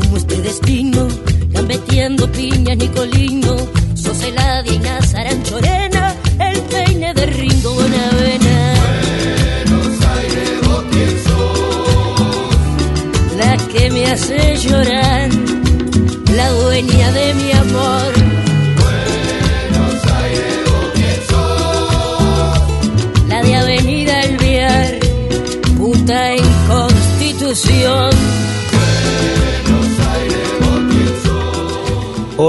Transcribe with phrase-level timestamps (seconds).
[0.00, 0.33] como este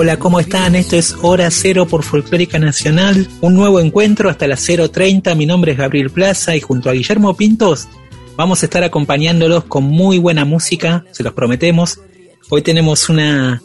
[0.05, 0.75] Hola, ¿cómo están?
[0.75, 3.27] Esto es Hora Cero por Folclórica Nacional.
[3.41, 5.35] Un nuevo encuentro hasta las 0.30.
[5.35, 7.87] Mi nombre es Gabriel Plaza y junto a Guillermo Pintos
[8.37, 12.01] vamos a estar acompañándolos con muy buena música, se los prometemos.
[12.49, 13.63] Hoy tenemos una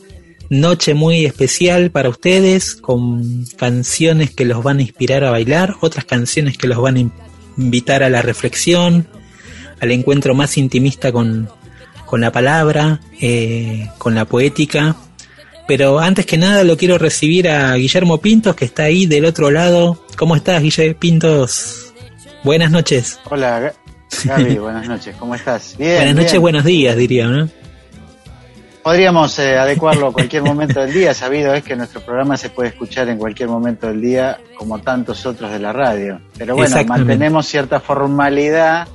[0.49, 6.07] noche muy especial para ustedes con canciones que los van a inspirar a bailar, otras
[6.07, 7.13] canciones que los van a in-
[7.59, 9.07] invitar a la reflexión,
[9.79, 11.51] al encuentro más intimista con,
[12.07, 14.97] con la palabra, eh, con la poética.
[15.71, 19.53] Pero antes que nada lo quiero recibir a Guillermo Pintos, que está ahí del otro
[19.53, 20.05] lado.
[20.19, 21.93] ¿Cómo estás, Guille Pintos?
[22.43, 23.21] Buenas noches.
[23.31, 23.75] Hola, Ga-
[24.25, 25.77] Gaby, buenas noches, ¿cómo estás?
[25.79, 25.99] Bien.
[25.99, 26.43] Buenas noches, bien.
[26.43, 27.49] buenos días, diría, ¿no?
[28.83, 32.71] Podríamos eh, adecuarlo a cualquier momento del día, sabido es que nuestro programa se puede
[32.71, 36.21] escuchar en cualquier momento del día, como tantos otros de la radio.
[36.37, 38.89] Pero bueno, mantenemos cierta formalidad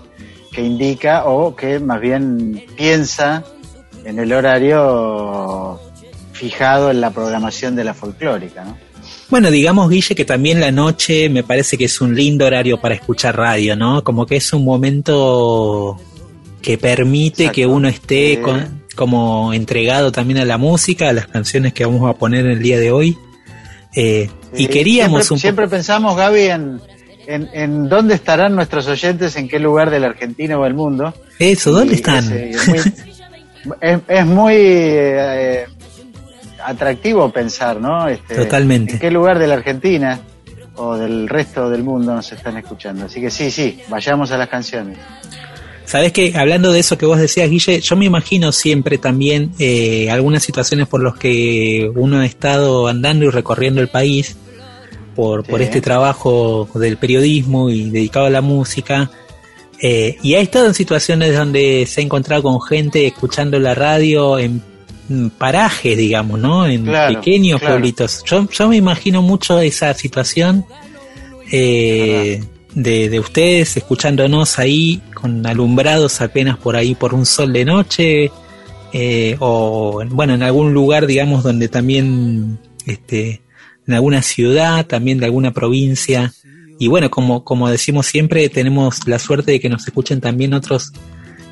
[0.52, 3.46] que indica o que más bien piensa
[4.04, 5.80] en el horario
[6.36, 8.78] fijado en la programación de la folclórica, ¿no?
[9.30, 12.96] Bueno, digamos, Guille, que también la noche me parece que es un lindo horario para
[12.96, 14.04] escuchar radio, ¿no?
[14.04, 16.00] Como que es un momento
[16.62, 17.56] que permite Exacto.
[17.56, 18.38] que uno esté Sí.
[18.42, 22.52] con- como entregado también a la música, a las canciones que vamos a poner en
[22.54, 23.18] el día de hoy.
[23.96, 26.82] Eh, y queríamos siempre, un siempre pensamos, Gaby, en,
[27.28, 31.14] en, en dónde estarán nuestros oyentes, en qué lugar de la Argentina o del mundo.
[31.40, 32.24] Eso, ¿dónde Y están?
[32.26, 32.80] ese- es muy,
[33.82, 35.66] es, es muy, eh,
[36.66, 38.08] atractivo pensar, ¿no?
[38.08, 38.94] Este, Totalmente.
[38.94, 40.20] En qué lugar de la Argentina
[40.76, 43.06] o del resto del mundo nos están escuchando.
[43.06, 44.98] Así que sí, sí, vayamos a las canciones.
[45.86, 50.10] Sabes que hablando de eso que vos decías, Guille, yo me imagino siempre también eh,
[50.10, 54.36] algunas situaciones por las que uno ha estado andando y recorriendo el país
[55.16, 59.12] por, por este trabajo del periodismo y dedicado a la música.
[59.80, 64.40] eh, y ha estado en situaciones donde se ha encontrado con gente escuchando la radio
[64.40, 64.62] en
[65.38, 66.68] parajes, digamos, ¿no?
[66.68, 67.76] En Claro, pequeños claro.
[67.76, 68.24] pueblitos.
[68.26, 70.66] Yo, yo me imagino mucho esa situación
[71.52, 72.44] eh,
[72.74, 78.32] de, de ustedes escuchándonos ahí con alumbrados apenas por ahí por un sol de noche
[78.94, 83.42] eh, o bueno en algún lugar digamos donde también este
[83.88, 86.34] en alguna ciudad también de alguna provincia
[86.78, 90.92] y bueno como como decimos siempre tenemos la suerte de que nos escuchen también otros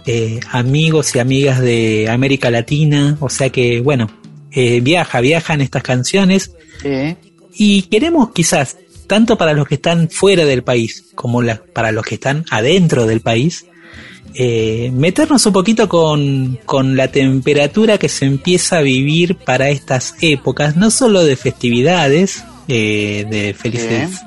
[0.06, 4.10] eh, amigos y amigas de América Latina o sea que bueno
[4.52, 6.52] eh, viaja viajan estas canciones.
[6.82, 7.16] Sí,
[7.56, 8.78] y queremos quizás,
[9.08, 13.06] tanto para los que están fuera del país como la- para los que están adentro
[13.08, 13.66] del país,
[14.36, 20.16] eh, meternos un poquito con, con la temperatura que se empieza a vivir para estas
[20.22, 24.20] épocas, no solo de festividades, eh, de felices,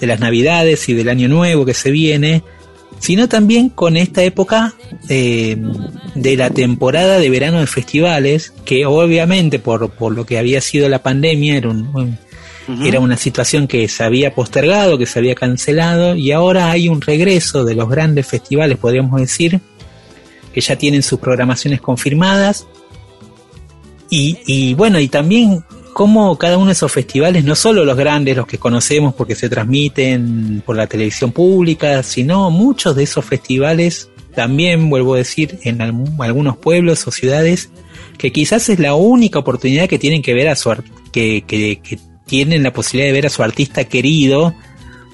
[0.00, 2.42] de las navidades y del año nuevo que se viene,
[2.98, 4.74] sino también con esta época
[5.08, 5.56] eh,
[6.14, 10.88] de la temporada de verano de festivales, que obviamente por, por lo que había sido
[10.88, 12.18] la pandemia era, un-
[12.84, 17.00] era una situación que se había postergado, que se había cancelado, y ahora hay un
[17.00, 19.60] regreso de los grandes festivales, podríamos decir,
[20.52, 22.66] que ya tienen sus programaciones confirmadas.
[24.10, 25.64] Y, y bueno, y también
[25.96, 29.48] cómo cada uno de esos festivales, no solo los grandes, los que conocemos porque se
[29.48, 35.80] transmiten por la televisión pública, sino muchos de esos festivales, también vuelvo a decir, en
[35.80, 37.70] algunos pueblos o ciudades,
[38.18, 40.70] que quizás es la única oportunidad que tienen que ver a su
[41.12, 44.54] que, que, que tienen la posibilidad de ver a su artista querido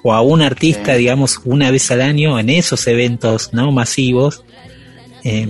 [0.02, 0.98] o a un artista, Sí.
[0.98, 4.42] digamos, una vez al año en esos eventos no masivos.
[5.22, 5.46] Eh,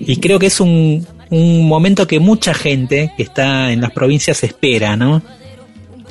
[0.00, 4.42] y creo que es un, un momento que mucha gente que está en las provincias
[4.44, 5.22] espera, ¿no?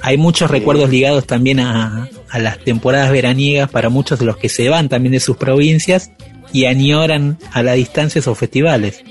[0.02, 4.50] Hay muchos recuerdos ligados también a, a las temporadas veraniegas para muchos de los que
[4.50, 6.12] se van también de sus provincias
[6.52, 9.02] y añoran a la distancia esos festivales.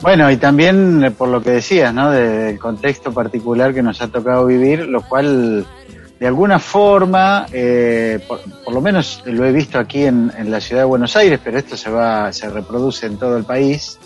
[0.00, 2.10] Bueno, y también eh, por lo que decías, ¿no?
[2.10, 5.64] Del contexto particular que nos ha tocado vivir, lo cual
[6.18, 10.60] de alguna forma, eh, por, por lo menos lo he visto aquí en, en la
[10.60, 13.98] ciudad de Buenos Aires, pero esto se va, se reproduce en todo el país.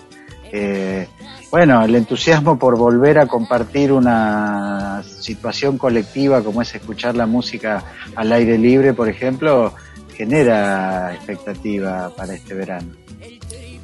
[0.59, 1.07] Eh,
[1.51, 7.85] bueno, el entusiasmo por volver a compartir una situación colectiva como es escuchar la música
[8.15, 9.75] al aire libre, por ejemplo,
[10.17, 12.89] genera expectativa para este verano.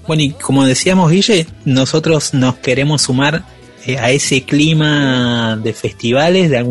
[0.06, 3.44] Bueno, y como decíamos, Guille, nosotros nos queremos sumar
[3.86, 6.64] eh, a ese clima de festivales de,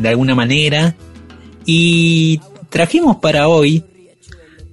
[0.00, 0.94] de alguna manera.
[1.66, 2.40] Y
[2.70, 3.84] trajimos para hoy,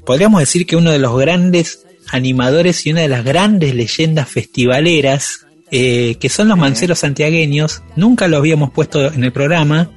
[0.06, 5.46] podríamos decir que uno de los grandes animadores y una de las grandes leyendas festivaleras,
[5.72, 7.82] eh, que son los manceros santiagueños.
[7.96, 9.90] Nunca lo habíamos puesto en el programa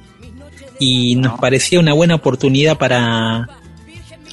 [0.79, 3.47] y nos parecía una buena oportunidad para,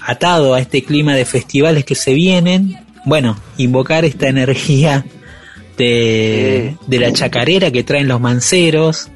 [0.06, 5.05] atado a este clima de festivales que se vienen, bueno, invocar esta energía
[5.76, 9.08] de, de la chacarera que traen los manceros.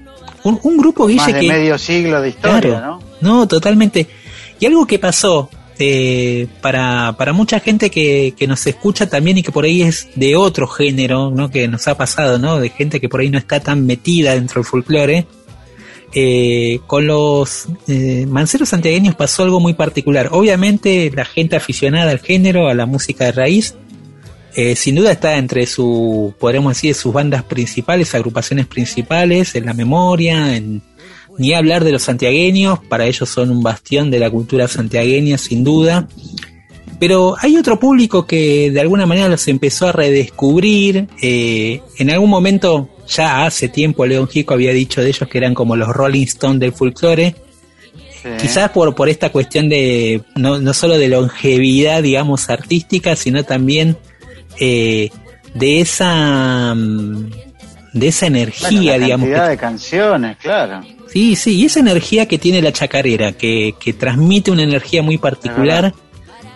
[0.43, 1.49] Un, un grupo, Guille, Más de que...
[1.49, 2.81] medio siglo de historia, Claro.
[2.81, 3.01] ¿no?
[3.21, 4.07] No, totalmente.
[4.59, 5.49] Y algo que pasó
[5.81, 10.09] eh, para, para mucha gente que, que nos escucha también y que por ahí es
[10.15, 11.51] de otro género, ¿no?
[11.51, 12.61] Que nos ha pasado, ¿no?
[12.61, 15.27] De gente que por ahí no está tan metida dentro del folclore.
[16.13, 20.29] Eh, con los eh, manceros santiagueños pasó algo muy particular.
[20.33, 23.77] Obviamente la gente aficionada al género, a la música de raíz,
[24.57, 29.75] eh, sin duda está entre su, podríamos decir, sus bandas principales, agrupaciones principales, en la
[29.75, 30.83] memoria, en,
[31.41, 35.65] ni hablar de los santiagueños, para ellos son un bastión de la cultura santiagueña, sin
[35.65, 36.07] duda.
[36.99, 41.09] Pero hay otro público que de alguna manera los empezó a redescubrir.
[41.23, 45.55] eh, en algún momento, ya hace tiempo, León Gico había dicho de ellos que eran
[45.55, 47.35] como los Rolling Stones del folclore.
[48.23, 48.29] Sí.
[48.39, 53.97] Quizás por, por esta cuestión de, no, no solo de longevidad, digamos, artística, sino también
[54.61, 55.09] eh,
[55.55, 57.31] de esa mm,
[57.95, 59.25] de esa Bueno, energía, la digamos.
[59.27, 60.81] cantidad que- de canciones, claro.
[61.13, 65.19] Sí, sí, y esa energía que tiene la chacarera, que, que transmite una energía muy
[65.19, 65.93] particular,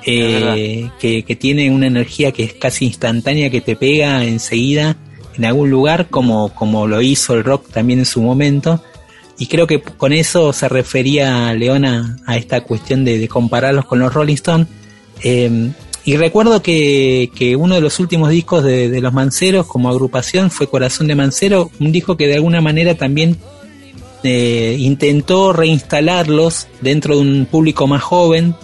[0.07, 4.97] eh, que, que tiene una energía que es casi instantánea, que te pega enseguida
[5.37, 8.81] en algún lugar, como, como lo hizo el rock también en su momento.
[9.39, 13.99] Y creo que con eso se refería Leona a esta cuestión de, de compararlos con
[13.99, 14.69] los Rolling Stones.
[15.25, 15.73] Eh,
[16.05, 20.51] y recuerdo que, que uno de los últimos discos de, de los Manceros como agrupación
[20.51, 23.39] fue Corazón de Mancero, un disco que de alguna manera también
[24.25, 28.55] eh, intentó reinstalarlos dentro de un público más joven,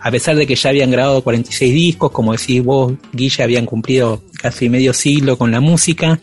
[0.00, 4.22] a pesar de que ya habían grabado 46 discos, como decís vos, Guilla, habían cumplido
[4.40, 6.18] casi medio siglo con la música,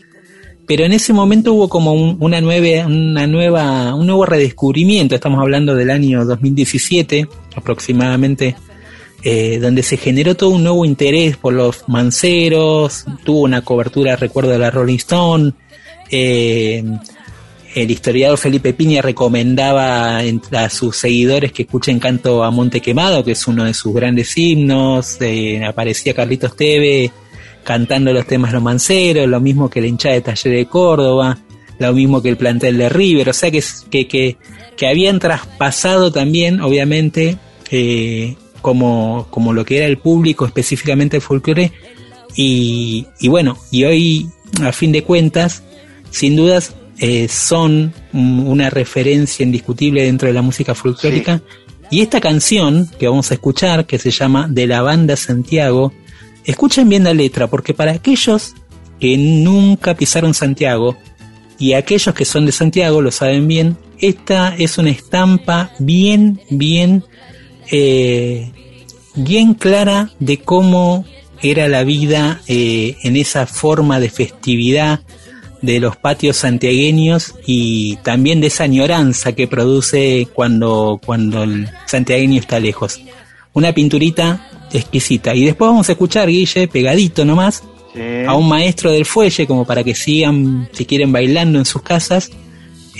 [0.66, 5.40] pero en ese momento hubo como un- una, nueva, una nueva, un nuevo redescubrimiento, estamos
[5.40, 8.56] hablando del año 2017 aproximadamente,
[9.22, 14.50] eh, donde se generó todo un nuevo interés por los manceros, tuvo una cobertura, recuerdo,
[14.50, 15.52] de la Rolling Stone,
[16.10, 16.82] eh,
[17.74, 23.22] el historiador Felipe Piña recomendaba en- a sus seguidores que escuchen Canto a Monte Quemado,
[23.24, 25.18] que es uno de sus grandes himnos.
[25.66, 27.10] aparecía Carlitos Teve
[27.64, 31.38] cantando los temas Los Manceros, lo mismo que el hinchada de Taller de Córdoba,
[31.78, 33.28] lo mismo que el plantel de River.
[33.28, 34.36] O sea que, que,
[34.76, 37.36] que habían traspasado también, obviamente,
[37.70, 41.72] eh, como, como lo que era el público, específicamente el folclore.
[42.34, 44.26] Y, y bueno, y hoy,
[44.62, 45.62] a fin de cuentas,
[46.10, 51.42] sin dudas, eh, son una referencia indiscutible dentro de la música folclórica.
[51.90, 55.92] Y esta canción que vamos a escuchar, que se llama De la banda Santiago,
[56.44, 58.54] escuchen bien la letra, porque para aquellos
[58.98, 60.96] que nunca pisaron Santiago
[61.58, 67.04] y aquellos que son de Santiago lo saben bien, esta es una estampa bien, bien,
[67.70, 68.52] eh,
[69.14, 71.04] bien clara de cómo
[71.42, 75.00] era la vida eh, en esa forma de festividad
[75.62, 82.40] de los patios santiagueños y también de esa añoranza que produce cuando, cuando el santiagueño
[82.40, 83.00] está lejos.
[83.52, 85.34] Una pinturita exquisita.
[85.34, 87.62] Y después vamos a escuchar, Guille, pegadito nomás,
[87.94, 88.00] Sí.
[88.26, 92.30] a un maestro del fuelle, como para que sigan, si quieren, bailando en sus casas,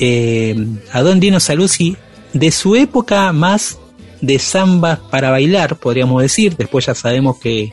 [0.01, 0.57] eh,
[0.93, 1.97] a Don Dino Saluzzi,
[2.33, 3.79] de su época más
[4.21, 6.57] de samba para bailar, podríamos decir.
[6.57, 7.71] Después ya sabemos que,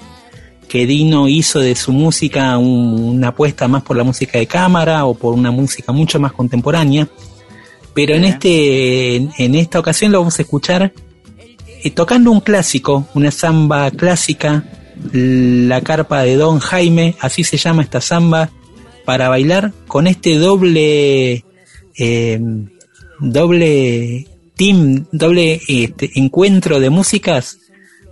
[0.75, 5.05] que Dino hizo de su música un, una apuesta más por la música de cámara
[5.05, 7.07] o por una música mucho más contemporánea.
[7.93, 10.91] Pero en, este, en esta ocasión lo vamos a escuchar
[11.81, 14.65] eh, tocando un clásico, una samba clásica,
[15.13, 18.49] la carpa de Don Jaime, así se llama esta samba,
[19.05, 21.45] para bailar con este doble,
[21.97, 22.41] eh,
[23.21, 24.27] doble
[24.57, 27.59] team, doble este, encuentro de músicas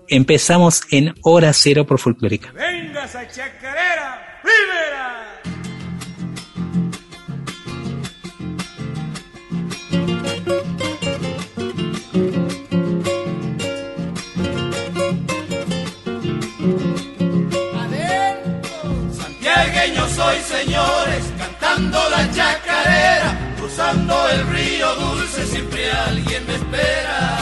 [0.08, 2.52] Empezamos en Hora Cero por Folclórica.
[2.52, 4.40] ¡Venga esa chacarera!
[4.44, 5.24] ¡Libera!
[20.16, 27.33] soy señores, cantando la chacarera, cruzando el río dulce, siempre alguien me espera.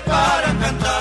[0.00, 0.97] para cantar.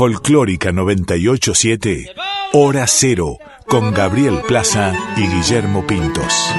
[0.00, 2.14] Folclórica 987,
[2.54, 6.54] Hora Cero, con Gabriel Plaza y Guillermo Pintos.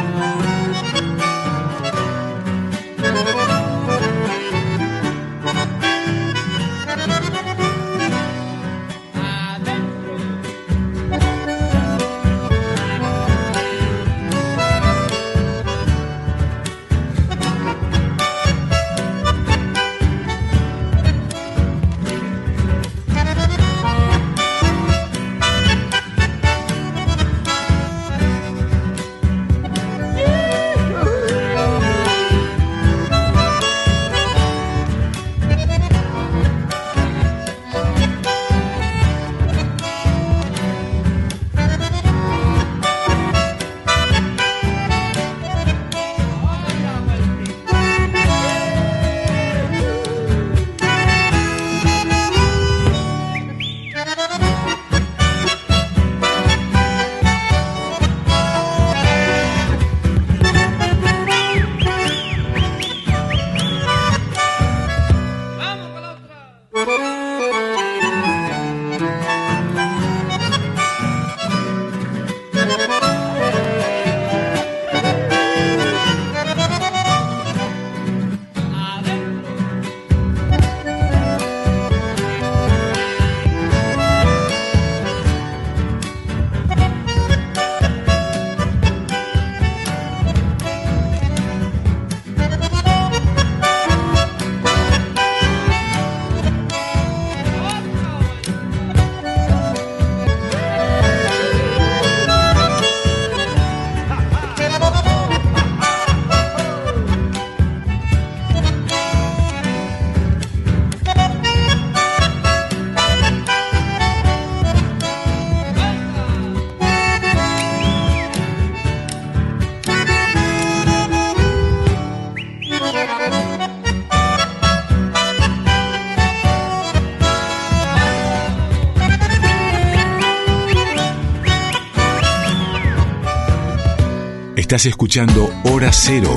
[134.71, 136.29] Estás escuchando Hora Cero.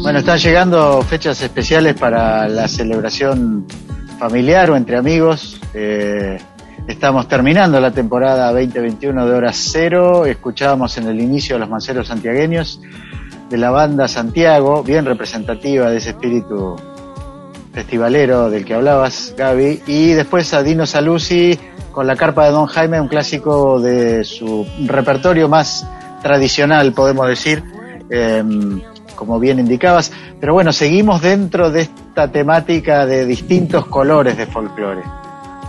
[0.00, 3.66] Bueno, están llegando fechas especiales para la celebración
[4.16, 5.60] familiar o entre amigos.
[5.74, 6.38] Eh,
[6.86, 10.24] estamos terminando la temporada 2021 de Hora Cero.
[10.24, 12.80] Escuchábamos en el inicio a los manceros santiagueños
[13.50, 16.76] de la banda Santiago, bien representativa de ese espíritu
[17.72, 19.82] festivalero del que hablabas, Gaby.
[19.88, 21.58] Y después a Dino Saluzzi
[21.92, 25.86] con la carpa de Don Jaime, un clásico de su repertorio más
[26.22, 27.62] tradicional, podemos decir,
[28.10, 28.80] em,
[29.14, 30.10] como bien indicabas.
[30.40, 35.02] Pero bueno, seguimos dentro de esta temática de distintos colores de folclore.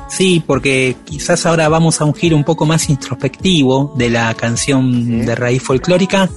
[0.09, 5.25] Sí, porque quizás ahora vamos a un giro un poco más introspectivo de la canción
[5.25, 6.29] de raíz folclórica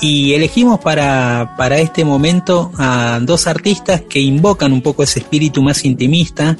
[0.00, 5.62] y elegimos para, para este momento a dos artistas que invocan un poco ese espíritu
[5.62, 6.56] más intimista.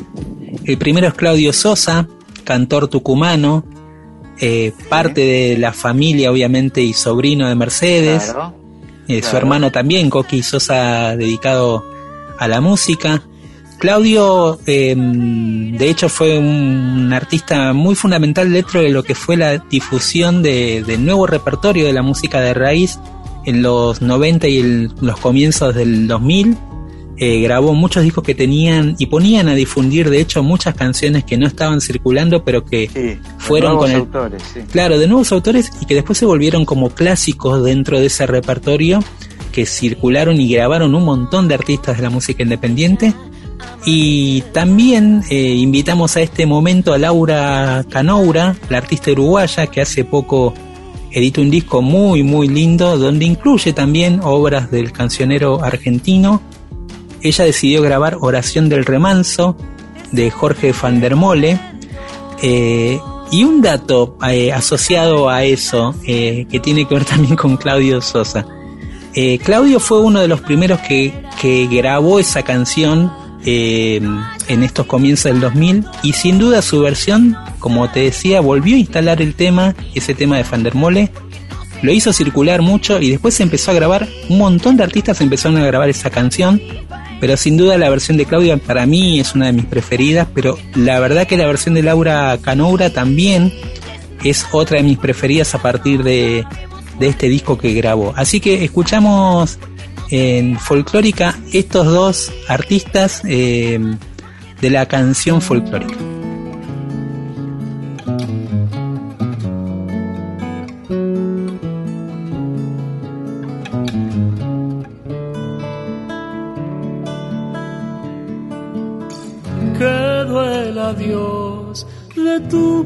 [0.64, 2.06] El primero es Claudio Sosa,
[2.42, 3.64] cantor tucumano,
[4.40, 8.34] eh, parte de la familia obviamente y sobrino de Mercedes.
[9.08, 11.84] Eh, su hermano también, Coqui Sosa, dedicado
[12.38, 13.22] a la música.
[13.78, 19.58] Claudio, em, de hecho, fue un artista muy fundamental dentro de lo que fue la
[19.58, 23.00] difusión de, del nuevo repertorio de la música de raíz
[23.44, 26.56] en los 90 y los comienzos del 2000.
[27.24, 31.38] Eh, grabó muchos discos que tenían y ponían a difundir, de hecho, muchas canciones que
[31.38, 36.18] no estaban circulando, pero que fueron con autores, claro, de nuevos autores y que después
[36.18, 39.04] se volvieron como clásicos dentro de ese repertorio
[39.52, 43.14] que circularon y grabaron un montón de artistas de la música independiente
[43.86, 50.04] y también eh, invitamos a este momento a Laura Canoura, la artista uruguaya que hace
[50.04, 50.54] poco
[51.12, 56.42] editó un disco muy muy lindo donde incluye también obras del cancionero argentino.
[57.22, 59.56] Ella decidió grabar Oración del Remanso
[60.10, 61.58] de Jorge van der Mole.
[62.42, 63.00] Eh,
[63.30, 68.46] y un dato eh, asociado a eso, que tiene que ver también con Claudio Sosa.
[69.44, 73.12] Claudio fue uno de los primeros que, que grabó esa canción
[73.44, 74.00] eh,
[74.46, 78.78] en estos comienzos del 2000 y sin duda su versión, como te decía, volvió a
[78.78, 81.10] instalar el tema, ese tema de Fandermole,
[81.82, 85.58] lo hizo circular mucho y después se empezó a grabar, un montón de artistas empezaron
[85.58, 86.62] a grabar esa canción,
[87.22, 90.58] pero sin duda la versión de Claudia para mí es una de mis preferidas, pero
[90.74, 93.52] la verdad que la versión de Laura Canoura también
[94.24, 96.44] es otra de mis preferidas a partir de,
[96.98, 98.12] de este disco que grabó.
[98.16, 99.60] Así que escuchamos
[100.10, 103.78] en folclórica estos dos artistas eh,
[104.60, 106.11] de la canción folclórica.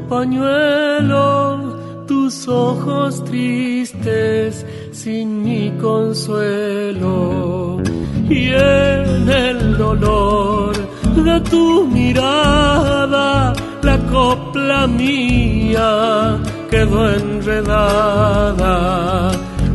[0.08, 7.82] Pañuelo, tus ojos tristes sin mi consuelo
[8.28, 10.74] y en el dolor
[11.16, 16.38] de tu mirada la copla mía
[16.70, 18.72] quedó enredada.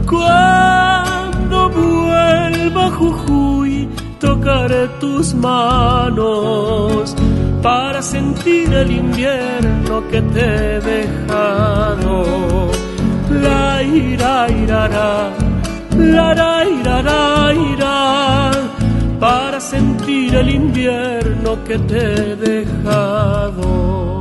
[0.09, 3.89] Cuando vuelva Jujuy
[4.19, 7.15] tocaré tus manos
[7.62, 12.71] para sentir el invierno que te he dejado
[13.32, 15.32] la ira irará,
[15.97, 18.52] la ra irará, irá,
[19.19, 24.20] para sentir el invierno que te he dejado.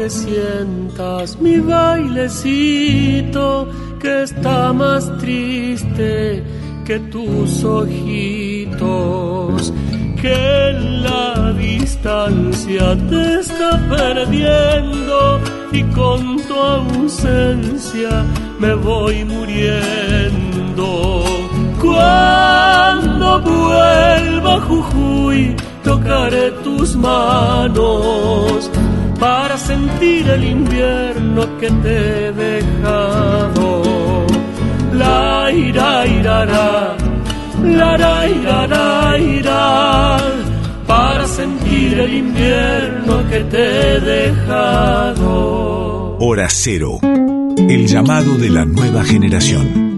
[0.00, 3.68] Que sientas mi bailecito
[4.00, 6.42] que está más triste
[6.86, 8.80] que tus ojitos.
[10.22, 15.38] que en la distancia te está perdiendo
[15.72, 18.24] y con tu ausencia
[18.58, 21.24] me voy muriendo.
[21.78, 28.69] Cuando vuelva Jujuy, tocaré tus manos
[29.20, 34.26] para sentir el invierno que te he dejado.
[34.94, 36.96] La ira, ira, la,
[37.62, 40.18] la, ira, ira,
[40.86, 45.30] para sentir el invierno que te he dejado.
[46.18, 46.98] Hora cero.
[47.02, 49.89] El llamado de la nueva generación.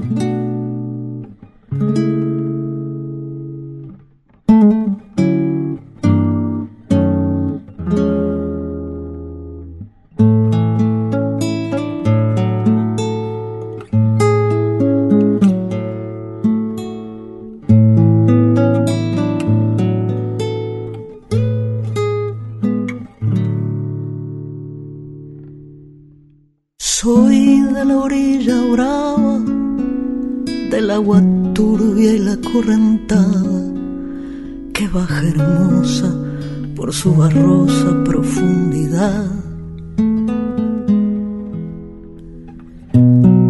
[36.90, 39.30] Su barrosa profundidad.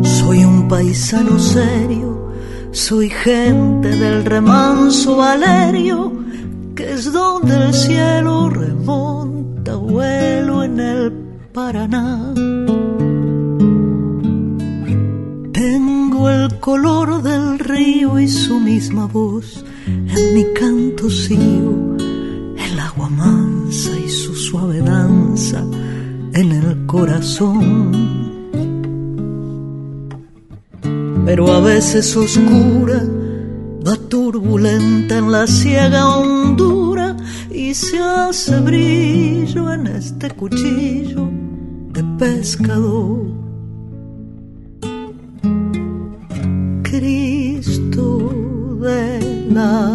[0.02, 2.30] Soy un paisano serio,
[2.72, 6.12] soy gente del remanso Valerio,
[6.74, 11.12] que es donde el cielo remonta vuelo en el
[11.54, 12.34] Paraná.
[15.52, 21.91] Tengo el color del río y su misma voz en mi canto sigo
[26.34, 27.92] en el corazón.
[31.24, 33.02] Pero a veces oscura,
[33.86, 37.16] va turbulenta en la ciega hondura
[37.50, 41.28] y se hace brillo en este cuchillo
[41.92, 43.26] de pescador.
[46.82, 48.30] Cristo
[48.80, 49.91] de las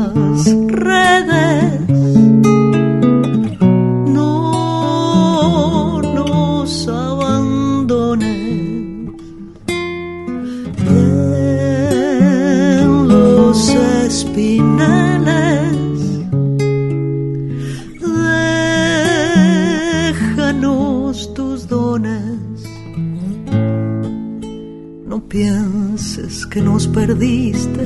[26.58, 27.84] que nos perdiste,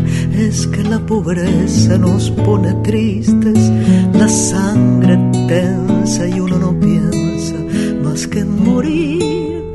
[0.47, 3.69] es que la pobreza nos pone tristes,
[4.13, 7.55] la sangre tensa y uno no piensa
[8.01, 9.73] más que en morir.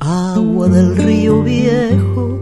[0.00, 2.40] Agua del río viejo,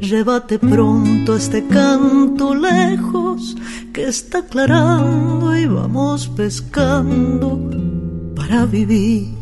[0.00, 3.56] llévate pronto este canto lejos
[3.92, 7.58] que está aclarando y vamos pescando
[8.36, 9.41] para vivir.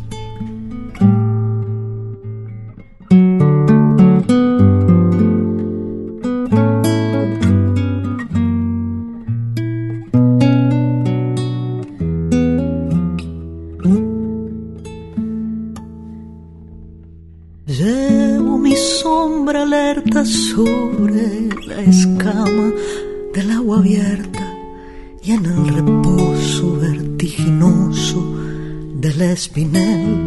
[29.41, 30.17] Espinel.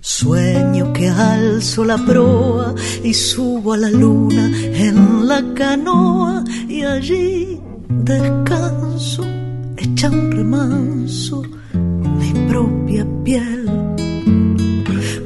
[0.00, 4.50] Sueño que alzo la proa y subo a la luna
[4.86, 9.24] en la canoa y allí descanso,
[9.78, 11.42] echa un remanso
[12.18, 13.64] mi propia piel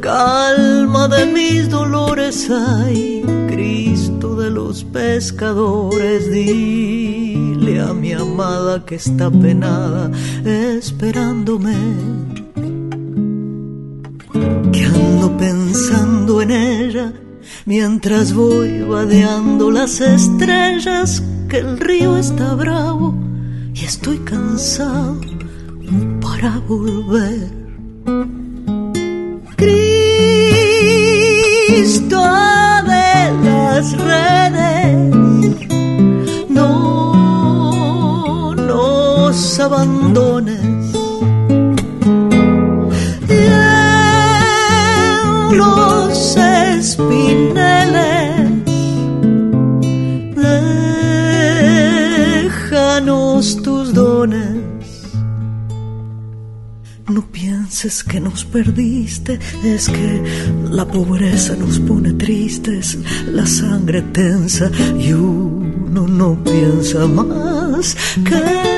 [0.01, 6.31] calma de mis dolores, ay, Cristo de los pescadores,
[7.77, 10.11] a mi amada que está penada
[10.45, 11.77] esperándome.
[14.73, 17.13] Que ando pensando en ella
[17.67, 23.15] mientras voy vadeando las estrellas, que el río está bravo
[23.75, 25.21] y estoy cansado
[26.21, 27.51] para volver.
[29.57, 30.09] Cristo
[39.69, 40.61] abandones.
[43.29, 44.39] En
[45.59, 47.05] los espineles,
[52.47, 54.57] déjanos tus dones.
[57.09, 60.23] No pienses que nos perdiste, es que
[60.71, 68.78] la pobreza nos pone tristes, la sangre tensa y uno no piensa más que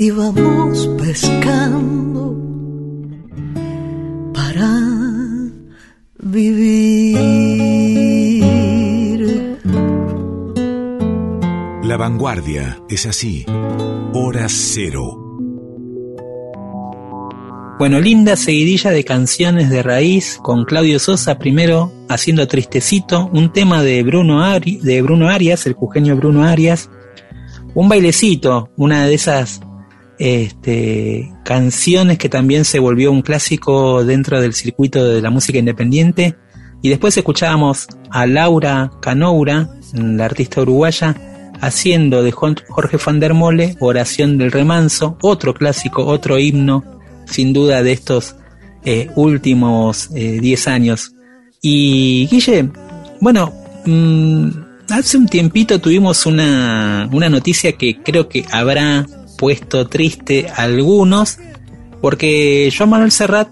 [0.00, 2.36] y vamos pescando
[4.32, 4.70] para
[6.20, 7.18] vivir.
[11.82, 13.44] La vanguardia es así.
[14.14, 15.24] Hora cero.
[17.80, 23.82] Bueno, linda seguidilla de canciones de raíz con Claudio Sosa primero haciendo Tristecito, un tema
[23.82, 26.88] de Bruno, Ari, de Bruno Arias, el jujeño Bruno Arias,
[27.74, 29.60] un bailecito, una de esas
[30.18, 36.36] este, canciones que también se volvió un clásico dentro del circuito de la música independiente.
[36.82, 41.14] Y después escuchábamos a Laura Canoura, la artista uruguaya,
[41.60, 46.84] haciendo de Jorge van der Mole Oración del Remanso, otro clásico, otro himno,
[47.26, 48.36] sin duda, de estos
[48.84, 51.12] eh, últimos 10 eh, años.
[51.60, 52.70] Y Guille,
[53.20, 53.52] bueno,
[53.84, 54.48] mmm,
[54.90, 59.04] hace un tiempito tuvimos una, una noticia que creo que habrá
[59.38, 61.38] puesto triste a algunos,
[62.02, 63.48] porque Joan Manuel Serrat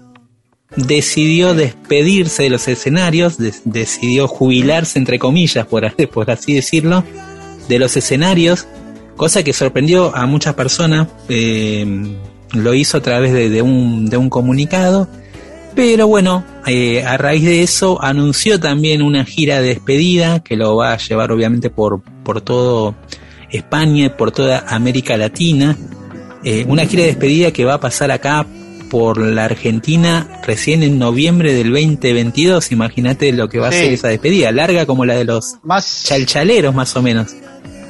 [0.75, 5.65] decidió despedirse de los escenarios, decidió jubilarse, entre comillas,
[6.13, 7.03] por, así decirlo,
[7.67, 8.67] de los escenarios,
[9.15, 11.07] cosa que sorprendió a muchas personas.
[11.29, 12.15] Eh,
[12.53, 15.07] lo hizo a través de, un, de un comunicado.
[15.75, 20.75] Pero bueno, eh, a raíz de eso anunció también una gira de despedida que lo
[20.75, 22.95] va a llevar obviamente por, por todo
[23.51, 25.75] España y por toda América Latina.
[26.43, 28.45] Eh, una gira de despedida que va a pasar acá
[28.89, 32.71] por la Argentina recién en noviembre del 2022.
[32.71, 36.73] Imagínate lo que va a ser esa despedida, larga como la de los más, chalchaleros
[36.73, 37.35] más o menos.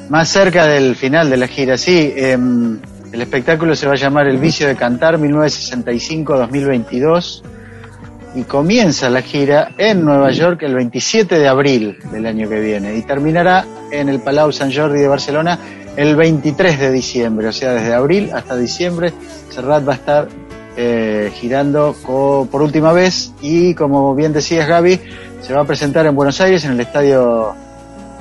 [0.08, 2.12] Más cerca del final de la gira, sí.
[2.16, 2.80] Em,
[3.12, 7.42] el espectáculo se va a llamar El vicio de cantar 1965-2022
[8.38, 12.96] y comienza la gira en Nueva York el 27 de abril del año que viene.
[12.96, 15.58] Y terminará en el Palau Sant Jordi de Barcelona
[15.96, 19.12] el 23 de diciembre, o sea, desde abril hasta diciembre,
[19.50, 20.28] Serrat va a estar
[20.76, 25.00] eh, girando por última vez y como bien decías Gaby,
[25.40, 27.56] se va a presentar en Buenos Aires en el estadio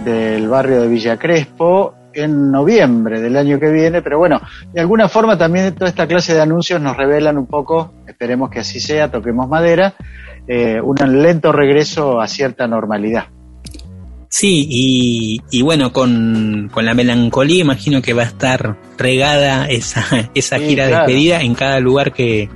[0.03, 4.41] del barrio de Villa Crespo en noviembre del año que viene, pero bueno,
[4.73, 8.59] de alguna forma también toda esta clase de anuncios nos revelan un poco, esperemos que
[8.59, 9.95] así sea, toquemos madera,
[10.47, 13.25] eh, un lento regreso a cierta normalidad.
[14.29, 14.67] Sí,
[15.49, 20.95] y, bueno, con, la melancolía imagino que va a estar regada esa, esa gira de
[20.95, 22.49] despedida en cada lugar que,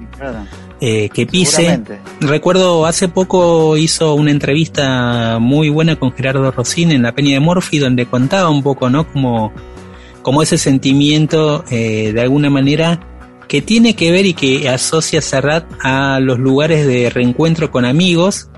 [0.83, 1.79] eh, que pise.
[2.19, 7.39] Recuerdo hace poco hizo una entrevista muy buena con Gerardo Rossini en la Peña de
[7.39, 9.07] Morphy donde contaba un poco, ¿no?
[9.07, 9.53] Como,
[10.23, 12.99] como ese sentimiento eh, de alguna manera
[13.47, 18.49] que tiene que ver y que asocia Serrat a los lugares de reencuentro con amigos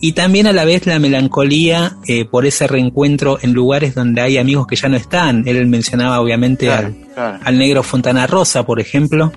[0.00, 4.38] y también a la vez la melancolía eh, por ese reencuentro en lugares donde hay
[4.38, 5.46] amigos que ya no están.
[5.46, 9.30] Él mencionaba obviamente al, al negro Fontana Rosa, por ejemplo,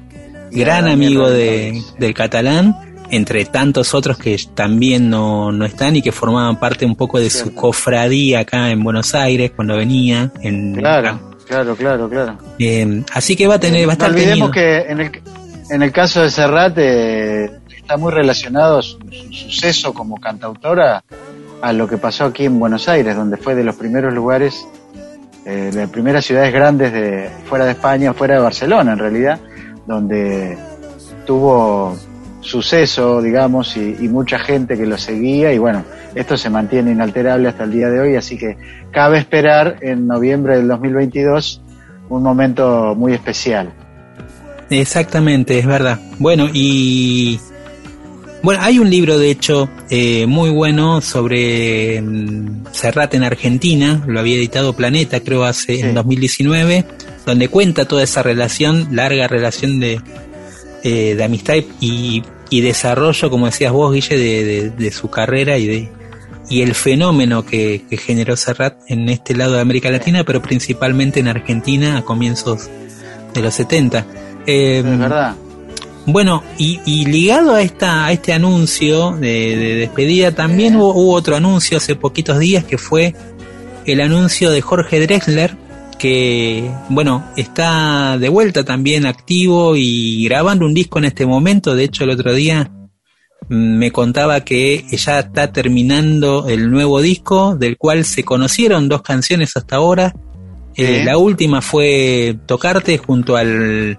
[0.53, 2.75] gran amigo de, del catalán,
[3.09, 7.29] entre tantos otros que también no, no, están y que formaban parte un poco de
[7.29, 10.31] su cofradía acá en Buenos Aires cuando venía.
[10.41, 12.37] En, claro, claro, claro, claro.
[12.59, 15.11] Eh, así que va a tener, va a estar No olvidemos que en el,
[15.69, 18.97] en el caso de Serrat eh, está muy relacionado su,
[19.31, 21.03] suceso como cantautora
[21.61, 24.67] a lo que pasó aquí en Buenos Aires, donde fue de los primeros lugares,
[25.45, 29.39] eh, las primeras ciudades grandes de fuera de España, fuera de Barcelona en realidad,
[29.85, 30.57] donde
[31.25, 31.95] tuvo
[32.41, 37.63] suceso, digamos, y, mucha gente que lo seguía y bueno, esto se mantiene inalterable hasta
[37.63, 38.57] el día de hoy, así que
[38.91, 41.61] cabe esperar en noviembre del 2022
[42.09, 43.73] un momento muy especial.
[44.69, 45.99] Exactamente, es verdad.
[46.19, 47.39] Bueno, y
[48.41, 54.19] bueno, hay un libro de hecho eh, muy bueno sobre mm, Serrat en Argentina, lo
[54.19, 56.85] había editado Planeta, creo, hace en 2019
[57.25, 60.01] donde cuenta toda esa relación, larga relación de,
[60.83, 65.67] eh, de amistad y, y, desarrollo, como decías vos, Guille, de, de, su carrera y
[65.67, 65.89] de
[66.49, 71.21] y el fenómeno que, que, generó Serrat en este lado de América Latina, pero principalmente
[71.21, 72.69] en Argentina a comienzos
[73.33, 74.05] de los 70.
[74.45, 75.35] Eh, es verdad.
[76.05, 81.13] Bueno, y, y, ligado a esta a este anuncio de, de despedida, también hubo, hubo,
[81.13, 83.15] otro anuncio hace poquitos días que fue
[83.85, 85.55] el anuncio de Jorge Drexler
[86.03, 91.77] que, bueno, está de vuelta también activo y grabando un disco en este momento.
[91.77, 92.69] De hecho, el otro día
[93.47, 99.01] mm, me contaba que ya está terminando el nuevo disco, del cual se conocieron dos
[99.01, 100.13] canciones hasta ahora.
[100.75, 103.97] Eh, la última fue Tocarte junto al,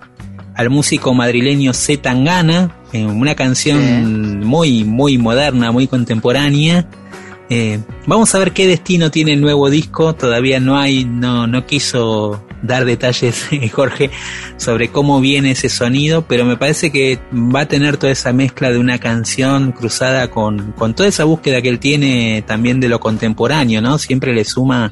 [0.54, 6.86] al músico madrileño Z Tangana, eh, una canción muy, muy moderna, muy contemporánea.
[7.50, 10.14] Eh, vamos a ver qué destino tiene el nuevo disco.
[10.14, 14.10] Todavía no hay, no, no quiso dar detalles Jorge
[14.56, 18.70] sobre cómo viene ese sonido, pero me parece que va a tener toda esa mezcla
[18.70, 23.00] de una canción cruzada con, con toda esa búsqueda que él tiene también de lo
[23.00, 23.98] contemporáneo, ¿no?
[23.98, 24.90] Siempre le suma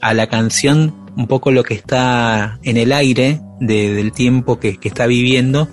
[0.00, 4.88] a la canción un poco lo que está en el aire del tiempo que, que
[4.88, 5.68] está viviendo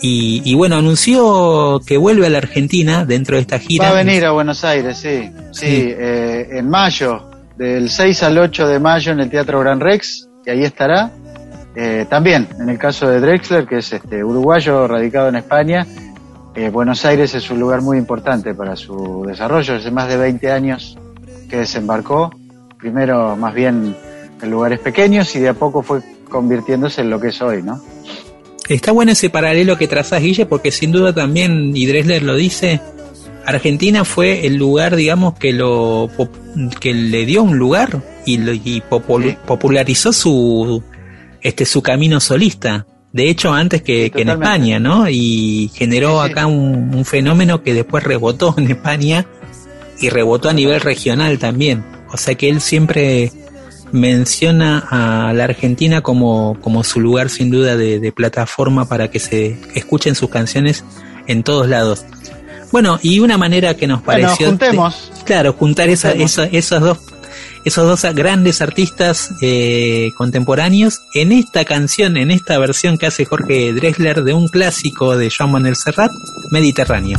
[0.00, 3.86] y, bueno, anunció que vuelve a la Argentina dentro de esta gira.
[3.86, 5.30] Va a venir a Buenos Aires, sí.
[5.50, 10.28] Sí, eh, en mayo, del 6 al 8 de mayo en el Teatro Gran Rex,
[10.46, 11.10] y ahí estará.
[11.74, 15.86] Eh, también, en el caso de Drexler, que es este uruguayo radicado en España,
[16.54, 19.74] eh, Buenos Aires es un lugar muy importante para su desarrollo.
[19.76, 20.98] Hace más de 20 años
[21.48, 22.32] que desembarcó,
[22.78, 23.96] primero más bien
[24.42, 27.80] en lugares pequeños y de a poco fue convirtiéndose en lo que es hoy, ¿no?
[28.68, 32.80] Está bueno ese paralelo que trazas, Guille, porque sin duda también, y Dresler lo dice,
[33.46, 36.10] Argentina fue el lugar, digamos, que lo
[36.80, 38.82] que le dio un lugar y, lo, y
[39.46, 40.82] popularizó su
[41.40, 42.86] este su camino solista.
[43.10, 45.08] De hecho, antes que, en España, ¿no?
[45.08, 49.24] Y generó acá un, un, fenómeno que después rebotó en España
[49.98, 51.84] y rebotó a nivel regional también.
[52.12, 53.32] O sea que él siempre
[53.92, 59.58] menciona a la Argentina como, como su lugar sin duda de, plataforma para que se
[59.74, 60.84] escuchen sus canciones
[61.26, 62.04] en todos lados.
[62.72, 64.58] Bueno, y una manera que nos pareció...
[65.24, 66.98] claro, juntar esa, esos dos
[67.64, 73.72] esos dos grandes artistas eh, contemporáneos en esta canción, en esta versión que hace Jorge
[73.72, 76.10] Drexler de un clásico de Jean Manuel Serrat,
[76.50, 77.18] Mediterráneo.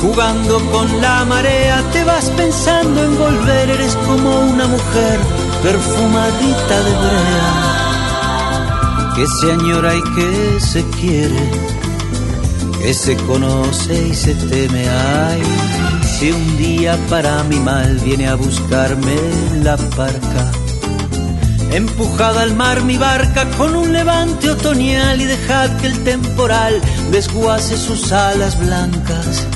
[0.00, 5.18] Jugando con la marea te vas pensando en volver, eres como una mujer
[5.62, 7.54] perfumadita de brea,
[9.16, 11.50] que se añora y que se quiere,
[12.82, 14.86] que se conoce y se teme.
[14.88, 15.42] Ay,
[16.18, 19.16] si un día para mi mal viene a buscarme
[19.62, 20.52] la parca.
[21.70, 26.80] Empujada al mar mi barca con un levante otoñal y dejad que el temporal
[27.10, 29.46] desguace sus alas blancas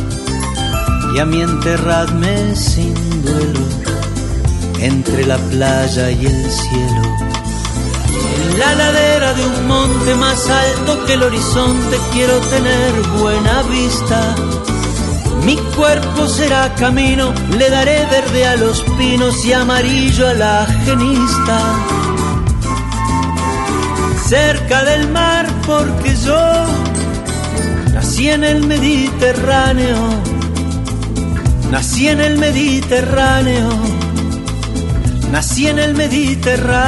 [1.14, 3.60] y a mí enterradme sin duelo
[4.80, 7.02] entre la playa y el cielo.
[8.42, 14.34] En la ladera de un monte más alto que el horizonte quiero tener buena vista.
[15.44, 21.60] Mi cuerpo será camino, le daré verde a los pinos y amarillo a la genista.
[24.26, 26.38] Cerca del mar porque yo
[27.92, 30.29] nací en el Mediterráneo
[31.70, 33.68] Nací en el Mediterráneo,
[35.30, 36.80] nací en el Mediterráneo.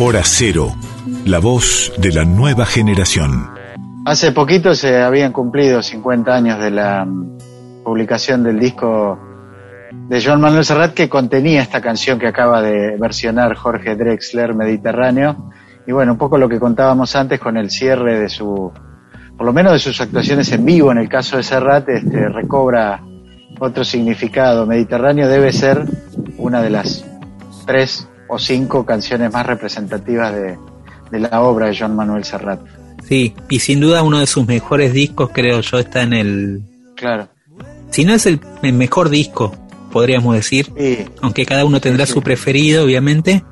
[0.00, 0.74] Hora Cero,
[1.24, 3.48] la voz de la nueva generación.
[4.06, 7.06] Hace poquito se habían cumplido 50 años de la
[7.90, 9.18] publicación del disco
[10.08, 15.50] de Joan Manuel Serrat que contenía esta canción que acaba de versionar Jorge Drexler, Mediterráneo.
[15.88, 18.70] Y bueno, un poco lo que contábamos antes con el cierre de su,
[19.36, 23.02] por lo menos de sus actuaciones en vivo, en el caso de Serrat, este, recobra
[23.58, 24.66] otro significado.
[24.66, 25.84] Mediterráneo debe ser
[26.38, 27.04] una de las
[27.66, 32.60] tres o cinco canciones más representativas de, la obra de Joan Manuel Serrat.
[33.02, 36.62] Sí, y sin duda uno de sus mejores discos, creo yo, está en el.
[36.94, 37.28] Claro.
[37.90, 39.54] Si no es el, mejor disco,
[39.92, 40.72] podríamos decir.
[41.20, 43.44] Aunque cada uno tendrá su preferido, obviamente.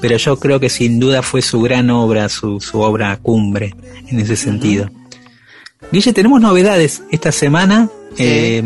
[0.00, 3.74] Pero yo creo que sin duda fue su gran obra, su, su obra cumbre,
[4.08, 4.90] en ese sentido.
[5.92, 7.88] Guille, tenemos novedades esta semana.
[8.18, 8.62] Eh,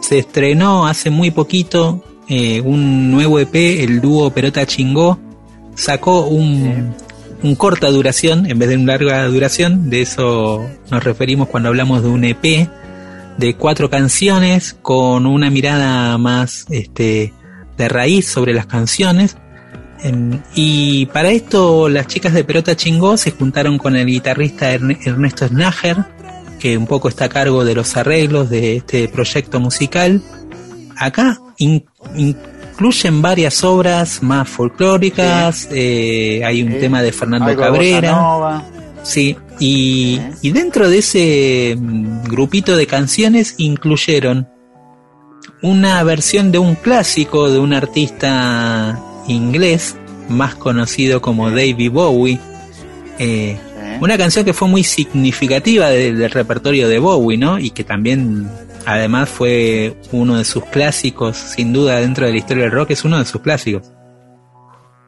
[0.00, 5.18] se estrenó hace muy poquito eh, un nuevo EP, el dúo Perota Chingó.
[5.74, 6.94] Sacó un,
[7.42, 9.90] un corta duración en vez de una larga duración.
[9.90, 12.68] De eso nos referimos cuando hablamos de un EP
[13.38, 17.32] de cuatro canciones con una mirada más este,
[17.76, 19.36] de raíz sobre las canciones.
[20.54, 26.04] y para esto las chicas de Perota Chingó se juntaron con el guitarrista Ernesto Snager,
[26.58, 30.22] que un poco está a cargo de los arreglos de este proyecto musical.
[30.96, 38.64] Acá incluyen varias obras más folclóricas, eh, hay un tema de Fernando Cabrera.
[39.02, 44.48] Sí, y, y, dentro de ese mm, grupito de canciones incluyeron
[45.62, 49.96] una versión de un clásico de un artista inglés
[50.28, 52.38] más conocido como David Bowie.
[53.18, 53.56] Eh,
[54.00, 57.58] una canción que fue muy significativa del, repertorio de Bowie, ¿no?
[57.58, 58.48] Y que también,
[58.84, 63.04] además, fue uno de sus clásicos, sin duda, dentro de la historia del rock, es
[63.04, 63.90] uno de sus clásicos.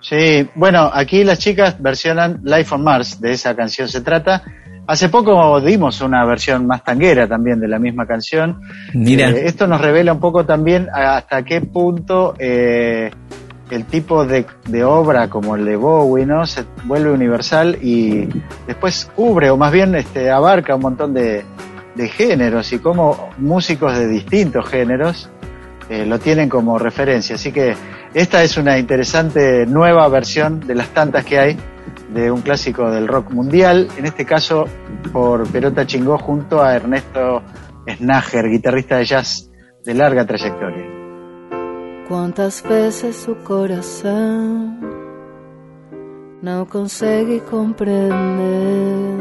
[0.01, 4.43] Sí, bueno, aquí las chicas versionan Life on Mars, de esa canción se trata.
[4.87, 8.61] Hace poco dimos una versión más tanguera también de la misma canción.
[8.95, 9.29] Mira.
[9.31, 13.11] Eh, esto nos revela un poco también hasta qué punto eh,
[13.71, 14.47] el tipo de,
[14.85, 16.47] obra como el de Bowie, ¿no?
[16.47, 18.29] Se vuelve universal y
[18.67, 21.45] después cubre, o más bien este, abarca un montón de,
[22.17, 25.29] géneros y como músicos de distintos géneros
[25.89, 27.37] eh, lo tienen como referencia.
[27.37, 27.75] Así que
[28.15, 31.57] esta es una interesante nueva versión de las tantas que hay
[32.13, 34.65] de un clásico del rock mundial, en este caso
[35.13, 37.43] por Perota Chingó junto a Ernesto
[37.87, 39.51] Snager, guitarrista de jazz
[39.85, 40.87] de larga trayectoria.
[42.09, 44.79] Quantas vezes o coração
[46.43, 49.19] não consegue compreender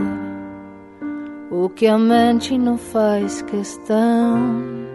[1.52, 4.87] o que a mente não faz questão,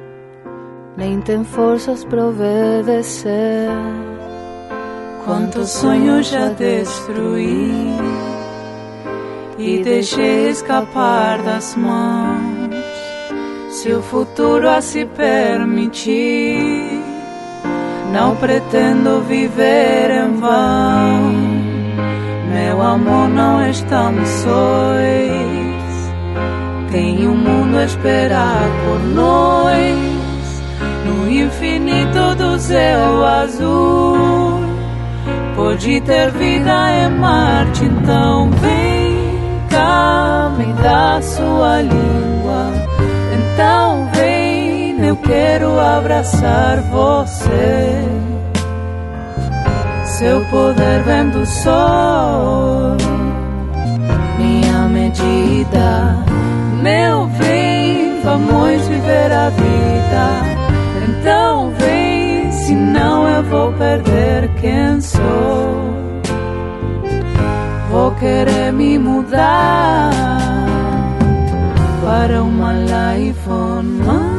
[0.97, 3.69] nem tem forças para obedecer.
[5.25, 7.97] Quantos sonhos já destruí
[9.59, 12.75] e deixei escapar das mãos.
[13.71, 17.03] Se o futuro a se permitir
[18.13, 21.33] não pretendo viver em vão.
[22.53, 26.13] Meu amor, não estamos sóis.
[26.91, 30.12] Tem um mundo a esperar por nós.
[31.05, 34.63] No infinito do céu azul.
[35.57, 42.73] Pode ter vida em Marte, então vem cá, me dá sua língua.
[43.35, 44.73] Então vem
[45.13, 48.03] eu quero abraçar você.
[50.05, 52.97] Seu poder vem do sol,
[54.39, 56.17] minha medida.
[56.83, 60.62] Meu bem, vamos viver a vida.
[61.23, 65.23] Então vem, senão eu vou perder quem sou.
[67.93, 70.11] Vou querer me mudar
[72.03, 74.33] para uma life on my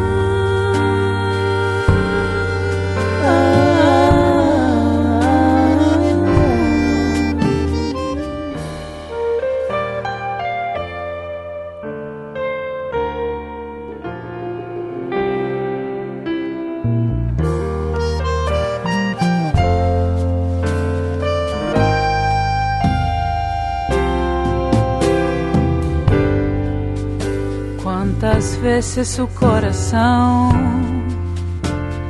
[28.64, 30.50] Quantas vezes o coração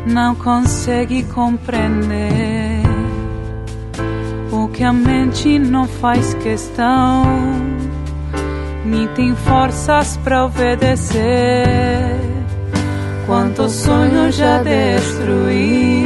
[0.06, 2.84] não consegue compreender
[4.52, 7.24] o que a mente não faz questão,
[8.86, 12.20] nem tem forças para obedecer.
[13.26, 16.06] Quantos sonhos já destruí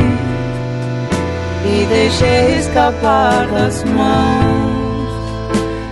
[1.65, 4.47] e deixei escapar das mãos.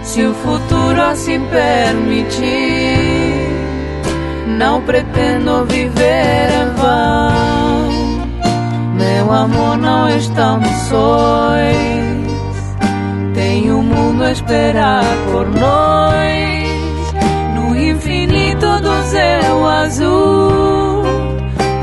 [0.01, 3.05] se o futuro assim permitir,
[4.46, 8.26] não pretendo viver em vão.
[8.96, 12.16] Meu amor, não estamos sóis.
[13.34, 16.16] Tem o um mundo a esperar por nós.
[17.56, 21.04] No infinito do céu azul,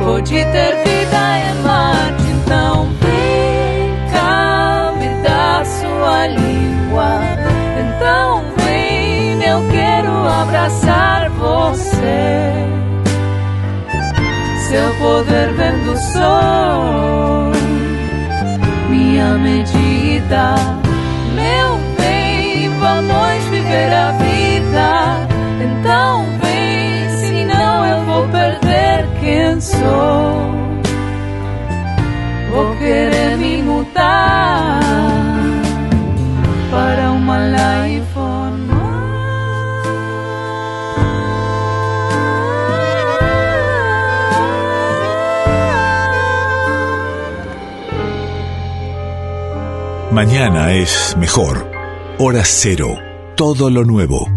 [0.05, 7.43] pode ter vida em Marte, então vem cá, me dá sua língua
[7.79, 8.52] então
[9.53, 12.53] eu quero abraçar você.
[14.69, 17.53] Seu poder vem do sol,
[18.89, 20.55] minha medida.
[21.35, 25.29] Meu bem, vamos viver a vida.
[25.61, 30.63] Então vem, senão eu vou perder quem sou.
[32.51, 34.81] Vou querer me mudar
[50.13, 51.67] Mañana es mejor.
[52.19, 52.99] Hora cero.
[53.35, 54.29] Todo lo nuevo.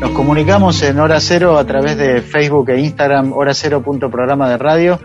[0.00, 4.48] Nos comunicamos en Hora Cero a través de Facebook e Instagram, hora cero punto programa
[4.48, 4.98] de radio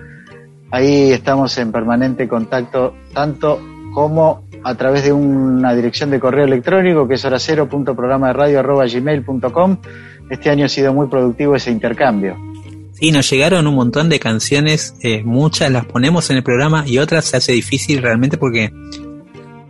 [0.71, 3.59] Ahí estamos en permanente contacto tanto
[3.93, 8.27] como a través de una dirección de correo electrónico que es hora cero punto programa
[8.27, 8.81] de radio.
[10.29, 12.50] Este año ha sido muy productivo ese intercambio.
[13.01, 16.99] Sí, nos llegaron un montón de canciones, eh, muchas las ponemos en el programa y
[16.99, 18.71] otras se hace difícil realmente porque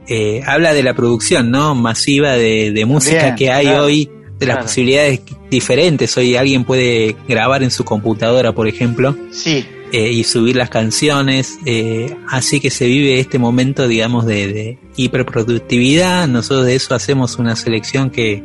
[0.07, 5.21] eh, habla de la producción no masiva de, música que hay hoy, de las posibilidades
[5.49, 6.15] diferentes.
[6.17, 9.15] Hoy alguien puede grabar en su computadora, por ejemplo.
[9.31, 11.59] Sí, eh, y subir las canciones.
[11.65, 16.27] Eh, así que se vive este momento, digamos, de, hiperproductividad.
[16.29, 18.41] Nosotros de eso hacemos una selección que,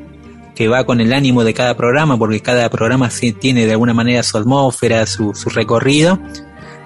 [0.56, 4.22] que, va con el ánimo de cada programa, porque cada programa tiene de alguna manera
[4.22, 6.18] su atmósfera, su, su recorrido.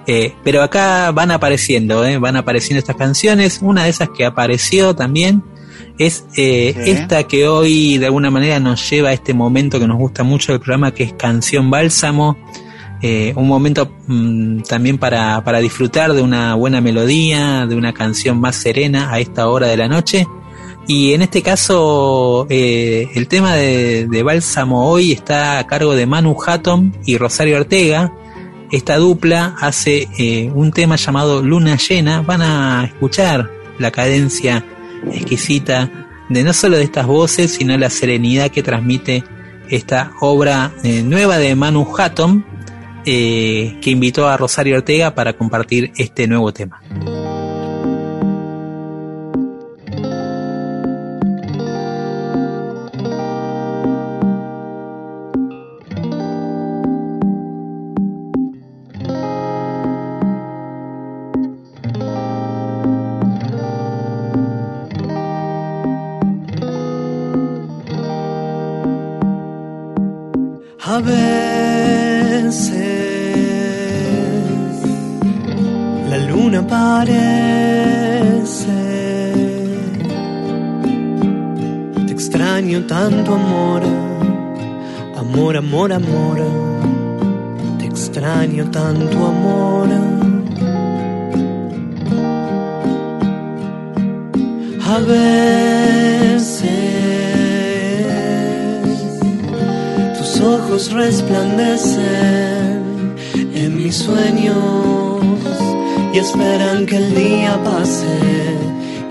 [0.07, 3.59] Eh, pero acá van apareciendo, van apareciendo estas canciones.
[3.61, 5.43] Una de esas que apareció también
[5.97, 10.23] es esta que hoy de alguna manera nos lleva a este momento que nos gusta
[10.23, 12.37] mucho del programa, que es Canción Bálsamo.
[13.03, 18.39] Eh, un momento mm, también para, para, disfrutar de una buena melodía, de una canción
[18.39, 20.27] más serena a esta hora de la noche.
[20.93, 26.35] Y en este caso, eh, el tema de, Bálsamo hoy está a cargo de Manu
[26.45, 28.11] Hatton y Rosario Ortega.
[28.73, 32.23] Esta dupla hace eh, un tema llamado Luna Llena.
[32.23, 34.65] Van a escuchar la cadencia
[35.13, 35.89] exquisita
[36.27, 39.23] de no solo de estas voces, sino la serenidad que transmite
[39.69, 42.43] esta obra nueva de Manu Hatton
[43.05, 46.81] eh, que invitó a Rosario Ortega para compartir este nuevo tema.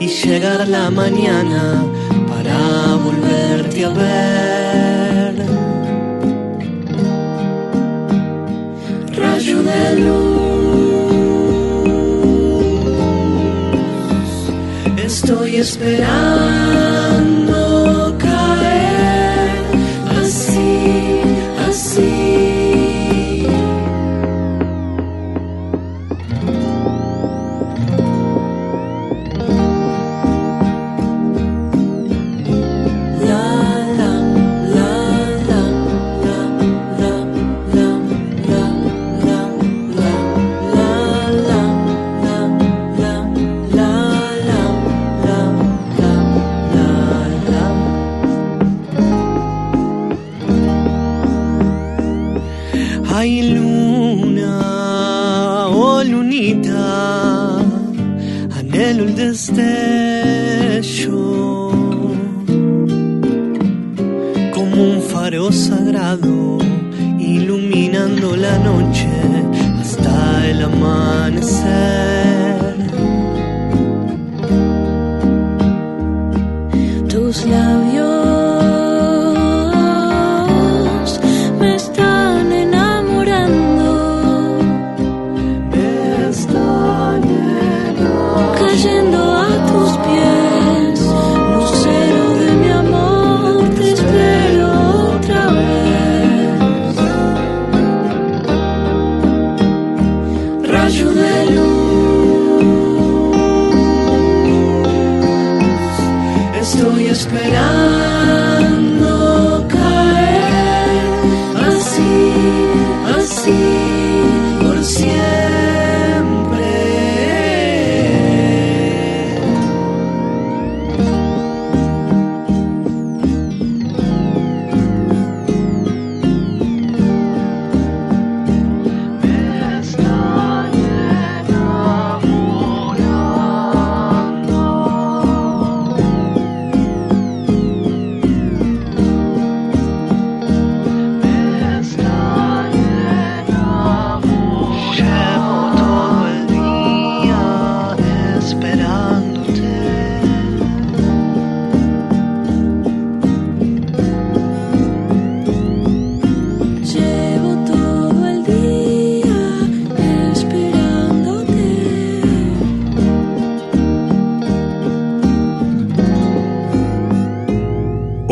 [0.00, 1.84] Y llegar la mañana
[2.26, 5.34] para volverte a ver.
[9.14, 10.20] Rayo de luz,
[15.04, 17.49] estoy esperando.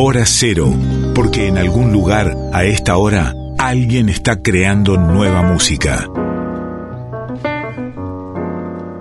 [0.00, 0.72] Hora cero,
[1.12, 6.08] porque en algún lugar, a esta hora, alguien está creando nueva música.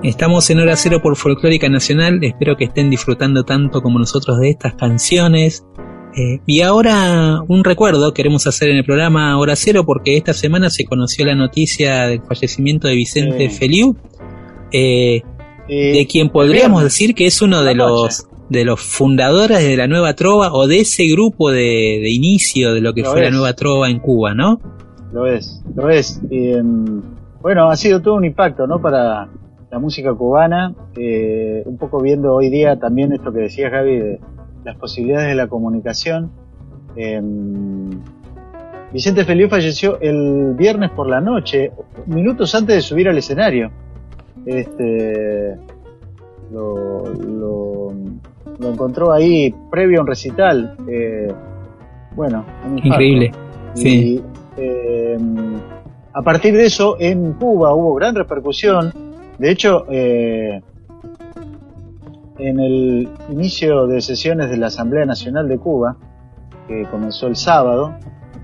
[0.02, 4.50] Estamos en Hora Cero por Folclórica Nacional, espero que estén disfrutando tanto como nosotros de
[4.50, 5.64] estas canciones.
[6.16, 10.72] Eh, y ahora un recuerdo queremos hacer en el programa Hora Cero porque esta semana
[10.72, 13.56] se conoció la noticia del fallecimiento de Vicente Sí.
[13.56, 13.96] Feliu,
[14.72, 15.22] eh,
[15.68, 20.14] de quien podríamos decir que es uno de los de los fundadores de la nueva
[20.14, 23.54] trova o de ese grupo de, de inicio de lo que Lo fue la nueva
[23.54, 24.60] trova en Cuba, ¿no?
[25.12, 26.22] Lo es, lo es.
[26.30, 27.02] Y, em,
[27.42, 28.82] bueno, ha sido todo un impacto, ¿no?
[28.82, 29.30] Para
[29.70, 34.20] la música cubana, eh, un poco viendo hoy día también esto que decía Javi de
[34.64, 36.32] las posibilidades de la comunicación.
[36.96, 37.90] Em,
[38.94, 41.72] Vicente Feliu falleció el viernes por la noche,
[42.06, 43.72] minutos antes de subir al escenario.
[44.46, 45.58] Este,
[46.52, 47.94] lo, lo,
[48.60, 50.76] lo encontró ahí previo a un recital.
[50.88, 51.32] eh,
[52.16, 52.80] bueno, un.
[52.80, 53.32] Increíble.
[53.76, 54.24] Y, Sí.
[54.58, 55.18] eh,
[56.14, 58.92] a partir de eso, en Cuba hubo gran repercusión.
[59.38, 60.62] De hecho, eh,
[62.40, 65.96] en el inicio de sesiones de la Asamblea Nacional de Cuba,
[66.68, 67.94] que comenzó el sábado,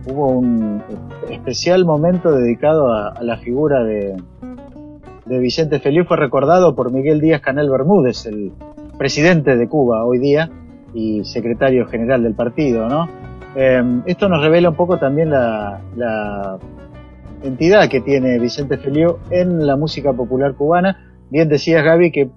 [0.08, 0.82] hubo un
[1.30, 4.16] especial momento dedicado a, a la figura de,
[5.26, 6.06] de Vicente Feliu.
[6.06, 8.52] Fue recordado por Miguel Díaz Canel Bermúdez, el
[8.98, 10.50] presidente de Cuba hoy día
[10.94, 13.08] y secretario general del partido, ¿no?
[13.56, 16.58] Eh, esto nos revela un poco también la, la
[17.44, 21.12] entidad que tiene Vicente Feliu en la música popular cubana.
[21.30, 22.30] Bien decías, Gaby, que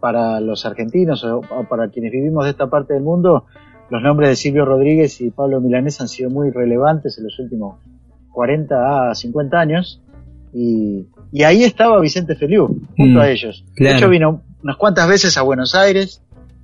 [0.00, 3.44] para los argentinos o, para quienes vivimos de esta parte del mundo,
[3.90, 7.76] los nombres de Silvio Rodríguez y Pablo Milanés han sido muy relevantes en los últimos
[8.32, 10.02] 40 a 50 años.
[10.54, 12.66] Y, y ahí estaba Vicente Feliu,
[12.96, 13.64] junto Mm, a ellos.
[13.74, 13.92] claro.
[13.92, 16.22] De hecho, vino unas cuantas veces a Buenos Aires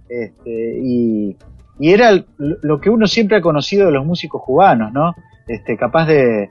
[0.09, 1.36] este, y,
[1.80, 5.14] era lo que uno siempre ha conocido de los músicos cubanos, ¿no?
[5.46, 6.51] Este, capaz de,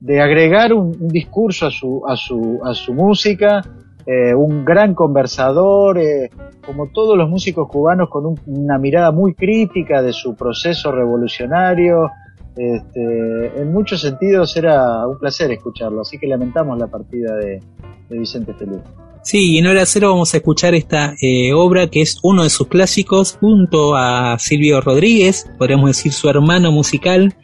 [0.00, 3.62] de agregar un, discurso a su, a su, a su música,
[4.06, 6.30] eh, un gran conversador, eh,
[6.64, 12.10] como todos los músicos cubanos con un- una mirada muy crítica de su proceso revolucionario.
[12.56, 17.60] Este, en muchos sentidos era un placer escucharlo, así que lamentamos la partida de,
[18.08, 18.80] de Vicente Feliu.
[19.28, 22.48] Sí, y en hora cero vamos a escuchar esta eh, obra que es uno de
[22.48, 27.36] sus clásicos junto a Silvio Rodríguez, podríamos decir su hermano musical.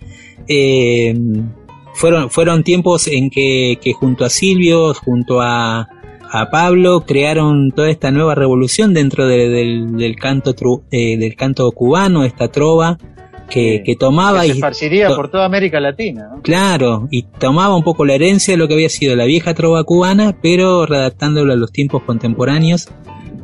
[0.49, 1.15] Eh,
[1.93, 5.87] fueron, fueron tiempos en que, junto a Silvio, junto a,
[6.33, 10.55] a Pablo, crearon toda esta nueva revolución dentro de- del, canto
[10.91, 12.97] eh, del canto cubano, esta trova
[13.51, 16.29] que, que tomaba Que se y esparciría to- por toda América Latina.
[16.35, 16.43] ¿no?
[16.43, 19.85] Claro, y tomaba un poco la herencia de lo que había sido la vieja trova
[19.85, 22.89] cubana, pero redactándolo a los tiempos contemporáneos.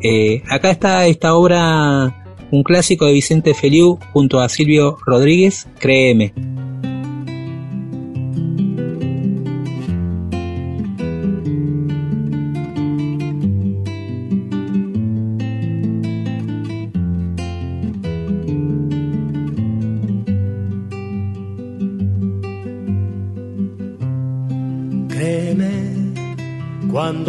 [0.03, 6.33] Eh, acá está esta obra, un clásico de Vicente Feliu junto a Silvio Rodríguez, Créeme.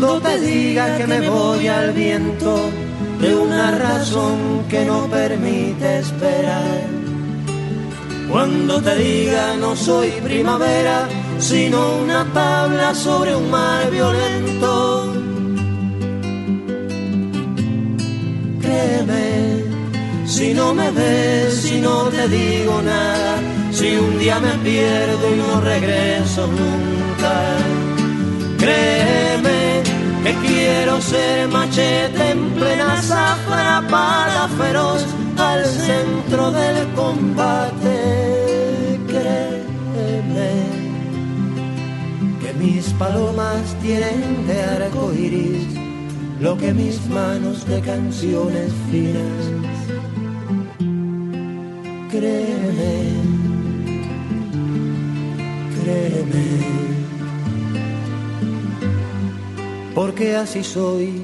[0.00, 2.70] Cuando te diga que me voy al viento
[3.20, 6.86] de una razón que no permite esperar.
[8.30, 11.06] Cuando te diga no soy primavera,
[11.38, 15.12] sino una tabla sobre un mar violento.
[18.62, 19.64] Créeme,
[20.24, 23.36] si no me ves, si no te digo nada,
[23.70, 27.34] si un día me pierdo y no regreso nunca.
[28.56, 29.29] Créeme
[30.22, 35.04] que quiero ser machete en plena zafra para feroz
[35.38, 37.96] al centro del combate.
[39.08, 40.52] Créeme
[42.42, 45.66] que mis palomas tienen de arco iris
[46.40, 49.40] lo que mis manos de canciones finas.
[52.10, 52.94] Créeme,
[55.82, 56.99] créeme
[59.94, 61.22] porque así soy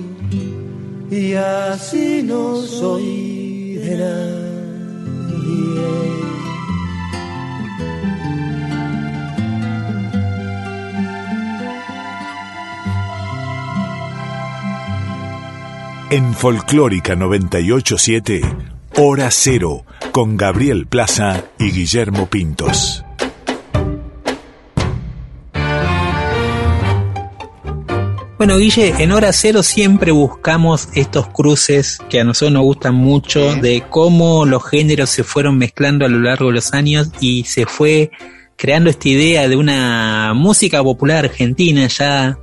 [1.10, 4.46] y así no soy de nadie.
[16.08, 18.40] En Folclórica 987,
[18.96, 23.05] Hora Cero, con Gabriel Plaza y Guillermo Pintos.
[28.38, 33.54] Bueno, Guille, en hora cero siempre buscamos estos cruces que a nosotros nos gustan mucho,
[33.56, 37.64] de cómo los géneros se fueron mezclando a lo largo de los años y se
[37.64, 38.10] fue
[38.56, 42.38] creando esta idea de una música popular argentina ya,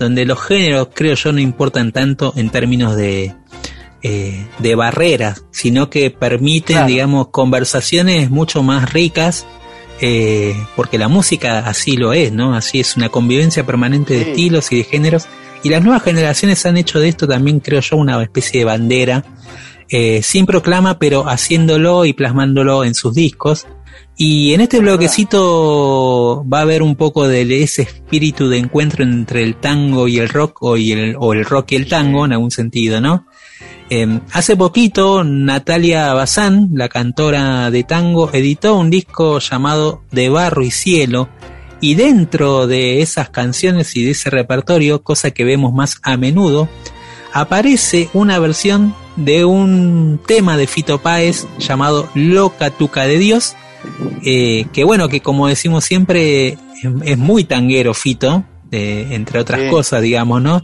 [0.00, 3.36] donde los géneros, creo yo, no importan tanto en términos de,
[4.02, 9.46] eh, de barreras, sino que permiten, digamos, conversaciones mucho más ricas
[10.00, 12.54] eh, porque la música así lo es, ¿no?
[12.54, 15.26] Así es una convivencia permanente de estilos y de géneros.
[15.62, 19.24] Y las nuevas generaciones han hecho de esto también, creo yo, una especie de bandera,
[19.88, 23.66] eh, sin proclama, pero haciéndolo y plasmándolo en sus discos.
[24.16, 29.42] Y en este bloquecito va a haber un poco de ese espíritu de encuentro entre
[29.42, 32.50] el tango y el rock, o, el, o el rock y el tango, en algún
[32.50, 33.26] sentido, ¿no?
[33.90, 40.62] Eh, hace poquito Natalia Bazán, la cantora de tango, editó un disco llamado De Barro
[40.62, 41.28] y Cielo
[41.80, 46.68] y dentro de esas canciones y de ese repertorio, cosa que vemos más a menudo,
[47.32, 53.54] aparece una versión de un tema de Fito Páez llamado Loca Tuca de Dios,
[54.24, 56.58] eh, que bueno, que como decimos siempre es,
[57.04, 59.68] es muy tanguero Fito, eh, entre otras Sí.
[59.70, 60.62] cosas, digamos, ¿no?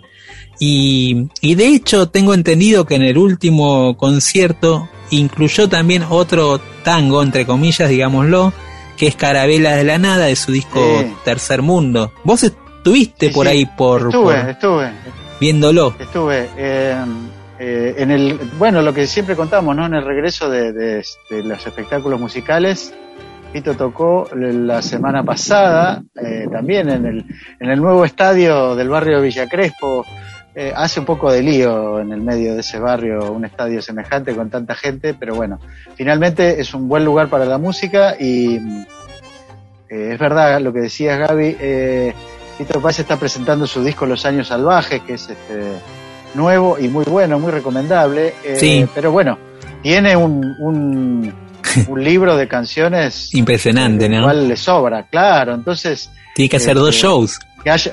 [0.58, 7.22] Y, y de hecho tengo entendido que en el último concierto incluyó también otro tango,
[7.22, 8.52] entre comillas, digámoslo,
[8.96, 11.12] que es Carabela de la Nada de su disco Sí.
[11.24, 12.12] Tercer Mundo.
[12.24, 13.52] Vos estuviste Sí, por sí.
[13.52, 14.90] ahí por, Estuve, por- estuve,
[15.40, 15.94] viéndolo.
[15.98, 16.48] estuve.
[16.56, 16.96] eh,
[17.58, 19.86] eh, en el, bueno, lo que siempre contamos, ¿no?
[19.86, 22.92] En el regreso de, de- de los espectáculos musicales,
[23.52, 27.24] Pito tocó la semana pasada, eh, también en el,
[27.60, 30.04] en el nuevo estadio del barrio Villa Crespo.
[30.56, 34.34] Eh, hace un poco de lío en el medio de ese barrio, un estadio semejante
[34.36, 35.58] con tanta gente, pero bueno,
[35.96, 38.56] finalmente es un buen lugar para la música y
[39.88, 42.14] eh, es verdad lo que decías Gaby, eh,
[42.58, 45.72] Tito Paz está presentando su disco Los Años Salvajes, que es este
[46.34, 48.34] nuevo y muy bueno, muy recomendable.
[48.44, 48.86] eh, Sí.
[48.94, 49.36] Pero bueno,
[49.82, 51.34] tiene un, un,
[51.88, 54.32] un libro de canciones Impresionante, ¿no?
[54.32, 55.52] le sobra, claro.
[55.54, 57.40] Entonces, Tiene que hacer dos este, shows.
[57.62, 57.92] que haya,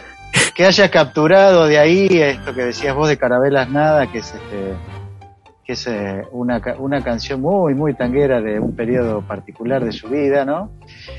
[0.55, 4.73] que haya capturado de ahí esto que decías vos de Carabelas Nada, que es este
[5.63, 10.07] que es eh, una, una canción muy, muy tanguera de un periodo particular de su
[10.09, 10.71] vida, ¿no?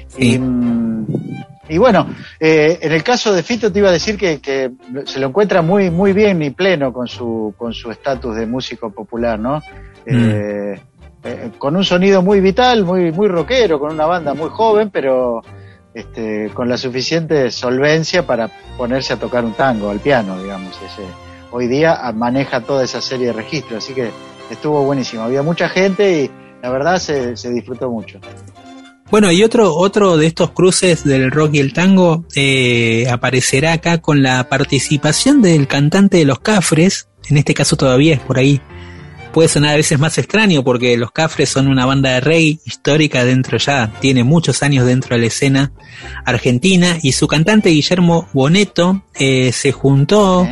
[0.09, 0.35] Sí.
[0.35, 1.07] Y, mm,
[1.69, 2.09] y bueno,
[2.41, 4.73] eh, en el caso de Fito te iba a decir que, que
[5.05, 8.91] se lo encuentra muy, muy bien y pleno con su con su estatus de músico
[8.91, 9.63] popular, ¿no?
[10.05, 10.79] Eh,
[11.25, 15.41] eh, con un sonido muy vital, muy, muy rockero, con una banda muy joven, pero
[15.95, 20.75] este, con la suficiente solvencia para ponerse a tocar un tango al piano, digamos.
[20.77, 21.03] Ese,
[21.51, 24.11] hoy día maneja toda esa serie de registros, así que
[24.51, 25.23] estuvo buenísimo.
[25.23, 26.31] Había mucha gente y
[26.63, 28.21] la verdad se, se disfrutó mucho.
[29.13, 33.99] Bueno, y otro, otro de estos cruces del rock y el tango eh, aparecerá acá
[33.99, 38.63] con la participación del cantante de los Cafres, en este caso todavía es por ahí.
[39.33, 43.25] Puede sonar a veces más extraño porque los Cafres son una banda de reggae histórica
[43.25, 45.73] dentro ya, tiene muchos años dentro de la escena
[46.25, 50.47] argentina y su cantante Guillermo Boneto eh, se juntó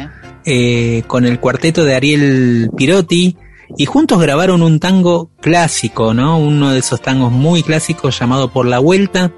[0.47, 3.37] eh, con el cuarteto de Ariel Pirotti
[3.77, 6.39] y juntos grabaron un tango clásico, ¿no?
[6.39, 9.33] Uno de esos tangos muy clásicos llamado Por la Vuelta.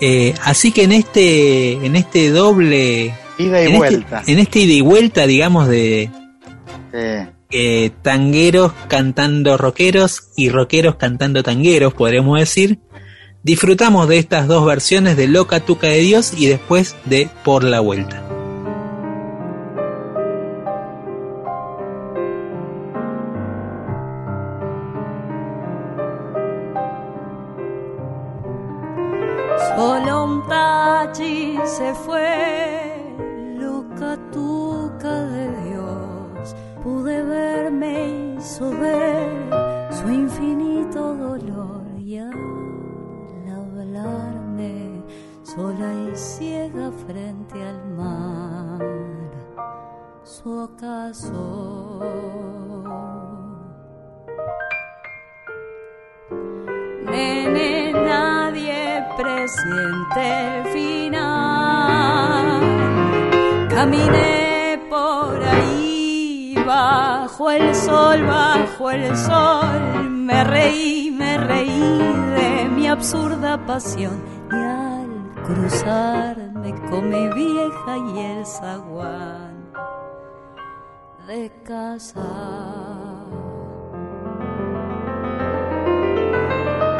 [0.00, 3.14] Eh, así que en este, en este doble...
[3.38, 4.22] Ida y en este- vuelta.
[4.26, 6.10] en este ida y vuelta, digamos, de
[6.92, 7.28] Sí.
[7.52, 12.78] Eh, tangueros cantando rockeros y rockeros cantando tangueros, podríamos decir.
[13.42, 17.80] Disfrutamos de estas dos versiones de Loca Tuca de Dios y después de Por la
[17.80, 18.22] Vuelta.
[31.64, 32.51] Se fue,
[38.42, 39.30] hizo ver
[39.92, 42.32] su infinito dolor y al
[43.54, 45.00] hablarme
[45.44, 48.80] sola y ciega frente al mar,
[50.24, 52.00] su ocaso.
[57.04, 61.28] Nene, nadie presiente el final.
[63.68, 64.41] Caminé
[66.72, 70.10] bajo el sol, bajo el sol.
[70.28, 71.80] Me reí, me reí
[72.36, 74.16] de mi absurda pasión.
[74.50, 75.10] Y al
[75.46, 79.54] cruzarme con mi vieja y el zaguán
[81.26, 82.30] de casa.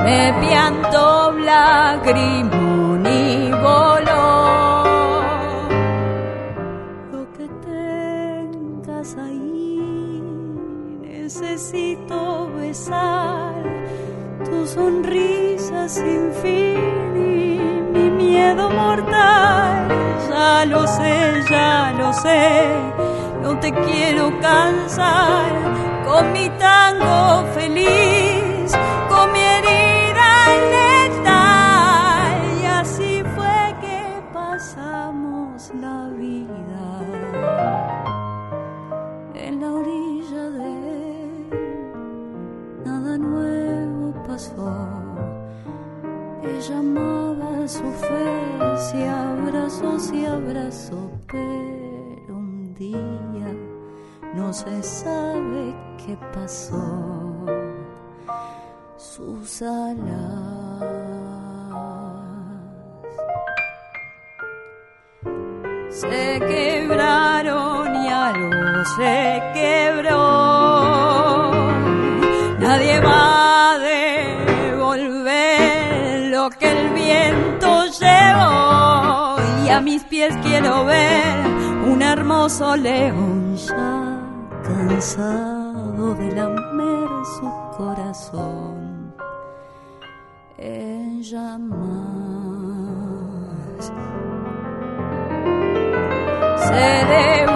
[0.04, 2.91] Me piantó lagrimón
[11.72, 13.54] necesito besar
[14.44, 17.58] tu sonrisa sin fin y
[17.92, 19.88] mi miedo mortal.
[20.28, 22.62] Ya lo sé, ya lo sé,
[23.42, 25.50] no te quiero cansar
[26.04, 28.72] con mi tango feliz,
[49.82, 53.52] abrazó, se abrazó, pero un día
[54.34, 57.46] no se sabe qué pasó.
[58.96, 60.82] Sus alas
[65.90, 69.31] se quebraron y algo se
[79.82, 81.46] mis pies quiero ver
[81.86, 84.20] un hermoso león ya
[84.62, 87.08] cansado de lamer
[87.38, 88.72] su corazón.
[96.72, 97.51] Devora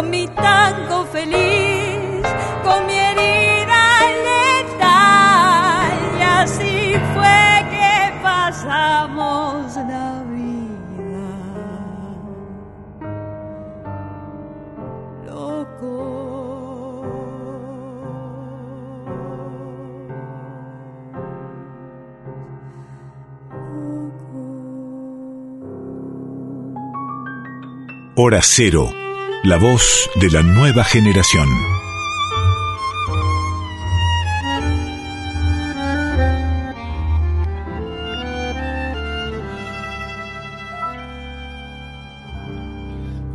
[0.00, 2.24] con mi tango feliz,
[2.64, 3.84] con mi herida
[4.28, 5.92] letal.
[6.18, 7.92] Y así fue que
[8.22, 11.26] pasamos la vida.
[28.16, 28.90] Hora Cero,
[29.42, 31.48] la voz de la nueva generación.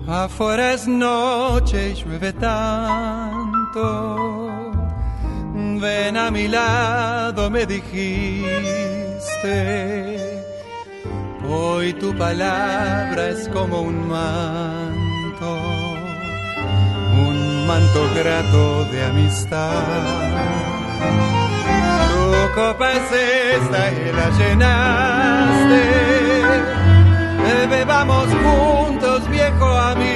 [0.08, 3.74] Afuera es noche y llueve tanto.
[5.82, 8.46] Ven a mi lado, me dijiste.
[11.48, 15.60] Hoy tu palabra es como un manto,
[17.66, 19.72] manto grato de amistad.
[22.32, 23.12] Tu copa es
[23.62, 25.84] esta y la llenaste.
[27.70, 30.15] Bebamos juntos, viejo amigo.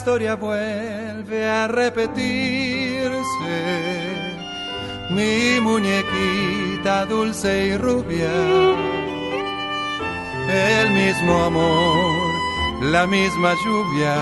[0.00, 3.12] Historia vuelve a repetirse.
[5.10, 8.32] Mi muñequita dulce y rubia,
[10.48, 12.32] el mismo amor,
[12.80, 14.16] la misma lluvia,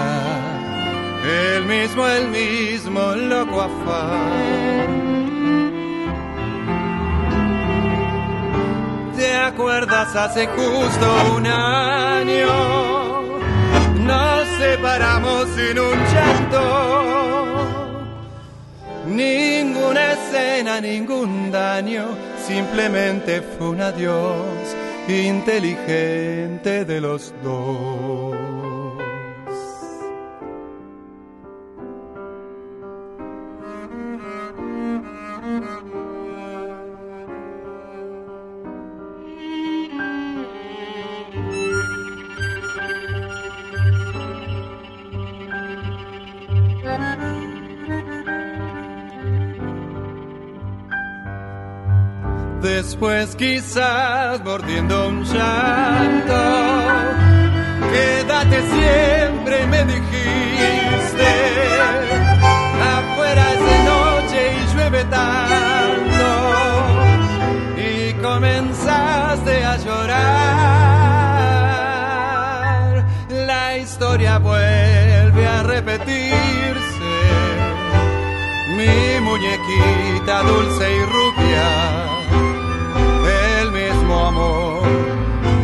[1.55, 4.59] el mismo, el mismo loco afán.
[9.17, 11.07] ¿Te acuerdas hace justo
[11.37, 12.49] un año?
[14.09, 16.63] Nos separamos sin un llanto.
[19.07, 22.05] Ninguna escena, ningún daño,
[22.47, 24.77] simplemente fue un adiós
[25.09, 28.58] inteligente de los dos.
[53.01, 56.35] Después quizás mordiendo un llanto,
[57.93, 61.31] quédate siempre me dijiste,
[62.97, 66.29] afuera es de noche y llueve tanto,
[67.77, 70.25] y comenzaste a llorar,
[73.31, 77.15] la historia vuelve a repetirse,
[78.77, 82.08] mi muñequita dulce y rubia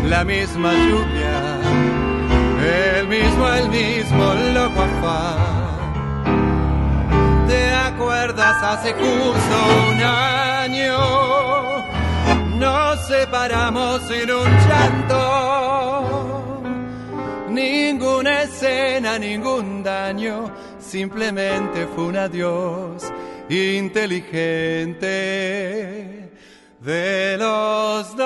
[0.09, 1.61] la misma lluvia,
[2.99, 5.65] el mismo, el mismo loco afán.
[7.49, 9.57] ¿Te acuerdas hace justo
[9.91, 10.99] un año?
[12.59, 16.63] Nos separamos sin un llanto,
[17.49, 23.11] ninguna escena, ningún daño, simplemente fue un adiós
[23.49, 26.24] inteligente
[26.85, 28.25] de los dos.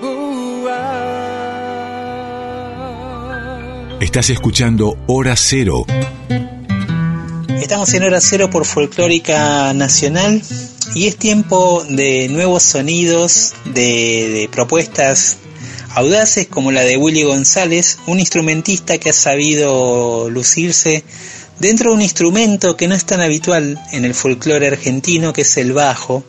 [0.00, 1.88] Uh, ah.
[4.00, 5.84] Estás escuchando Hora Cero.
[7.60, 10.40] Estamos en Hora Cero por Folclórica Nacional
[10.94, 15.38] y es tiempo de nuevos sonidos, de, de propuestas
[15.96, 21.02] audaces como la de Willy González, un instrumentista que ha sabido lucirse
[21.58, 25.56] dentro de un instrumento que no es tan habitual en el folclore argentino, que es
[25.56, 26.24] el bajo.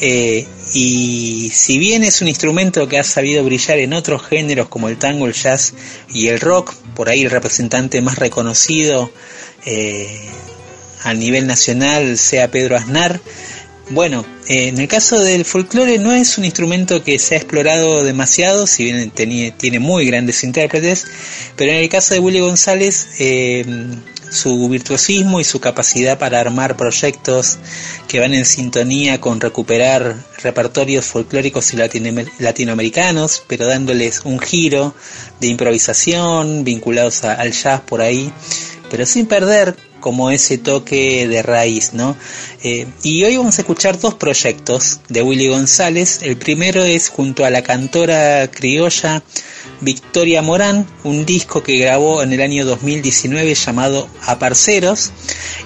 [0.00, 4.88] Eh, y si bien es un instrumento que ha sabido brillar en otros géneros como
[4.88, 5.74] el tango, el jazz
[6.12, 9.12] y el rock, por ahí el representante más reconocido
[9.66, 10.08] eh,
[11.02, 13.20] a nivel nacional sea Pedro Aznar,
[13.90, 18.04] bueno, eh, en el caso del folclore no es un instrumento que se ha explorado
[18.04, 21.06] demasiado, si bien tiene muy grandes intérpretes,
[21.56, 23.64] pero en el caso de Willy González eh,
[24.30, 27.58] su virtuosismo y su capacidad para armar proyectos
[28.08, 31.76] que van en sintonía con recuperar repertorios folclóricos y
[32.38, 34.94] latinoamericanos, pero dándoles un giro
[35.40, 38.32] de improvisación vinculados al jazz por ahí,
[38.90, 42.16] pero sin perder como ese toque de raíz, ¿no?
[42.62, 46.20] Eh, y hoy vamos a escuchar dos proyectos de Willy González.
[46.22, 49.22] El primero es junto a la cantora criolla
[49.80, 55.12] Victoria Morán, un disco que grabó en el año 2019 llamado Aparceros.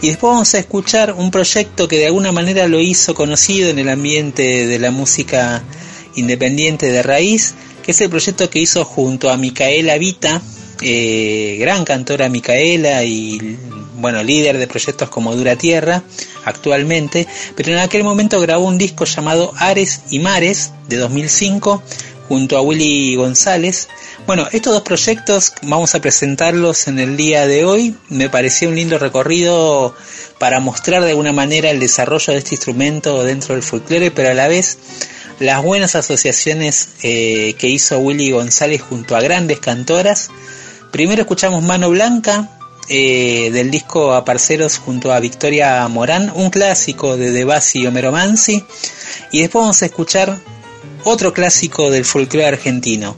[0.03, 3.79] Y después vamos a escuchar un proyecto que de alguna manera lo hizo conocido en
[3.79, 5.62] el ambiente de la música
[6.16, 10.41] independiente de raíz, que es el proyecto que hizo junto a Micaela Vita,
[10.85, 13.59] eh, gran cantora Micaela y
[13.97, 16.03] bueno, líder de proyectos como Dura Tierra
[16.45, 17.26] actualmente,
[17.57, 21.82] pero en aquel momento grabó un disco llamado Ares y Mares de 2005
[22.28, 23.89] junto a Willy González.
[24.26, 27.97] Bueno, estos dos proyectos vamos a presentarlos en el día de hoy.
[28.11, 29.95] Me pareció un lindo recorrido
[30.39, 34.35] para mostrar de alguna manera el desarrollo de este instrumento dentro del folclore, pero a
[34.35, 34.78] la vez
[35.41, 40.30] las buenas asociaciones eh, que hizo Willy González junto a grandes cantoras.
[40.95, 42.51] Primero escuchamos Mano Blanca
[42.88, 48.62] eh, del disco Aparceros junto a Victoria Morán, un clásico de Devasi y Homero Mansi.
[49.32, 50.38] Y después vamos a escuchar
[51.03, 53.16] otro clásico del folclore argentino,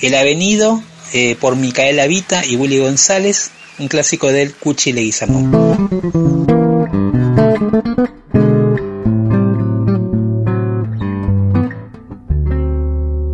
[0.00, 0.80] El Avenido
[1.12, 3.50] eh, por Micaela Vita y Willy González,
[3.80, 5.50] un clásico del Cuchi Leguizamón.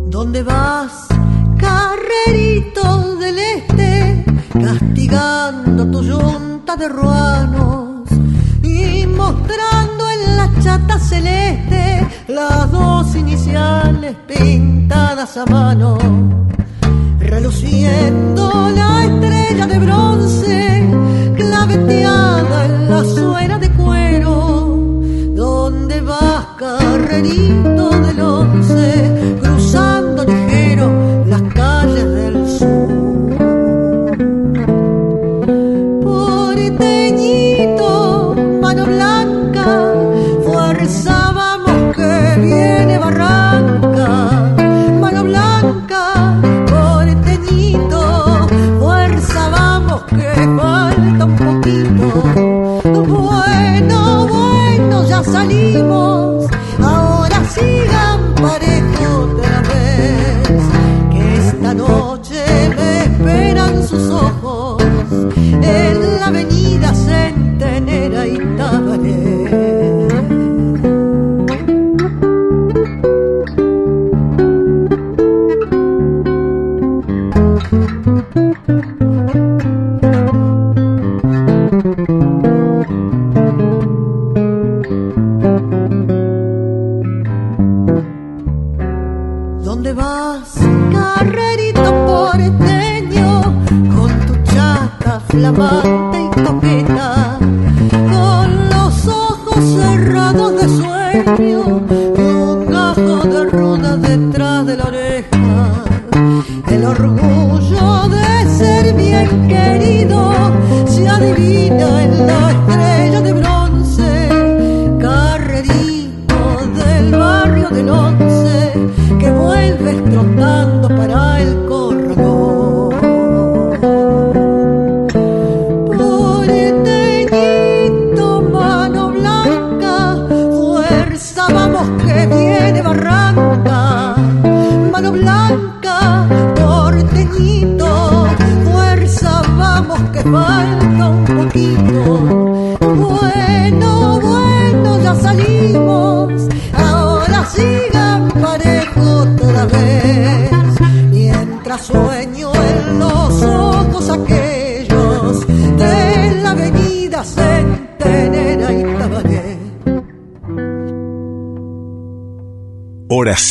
[0.09, 1.02] ¿Dónde vas?
[4.79, 8.09] castigando tu yunta de ruanos
[8.63, 15.97] y mostrando en la chata celeste las dos iniciales pintadas a mano,
[17.19, 20.89] reluciendo la estrella de bronce
[21.35, 24.79] claveteada en la suela de cuero,
[25.35, 29.52] donde vas carrerito del once.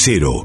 [0.02, 0.41] cero.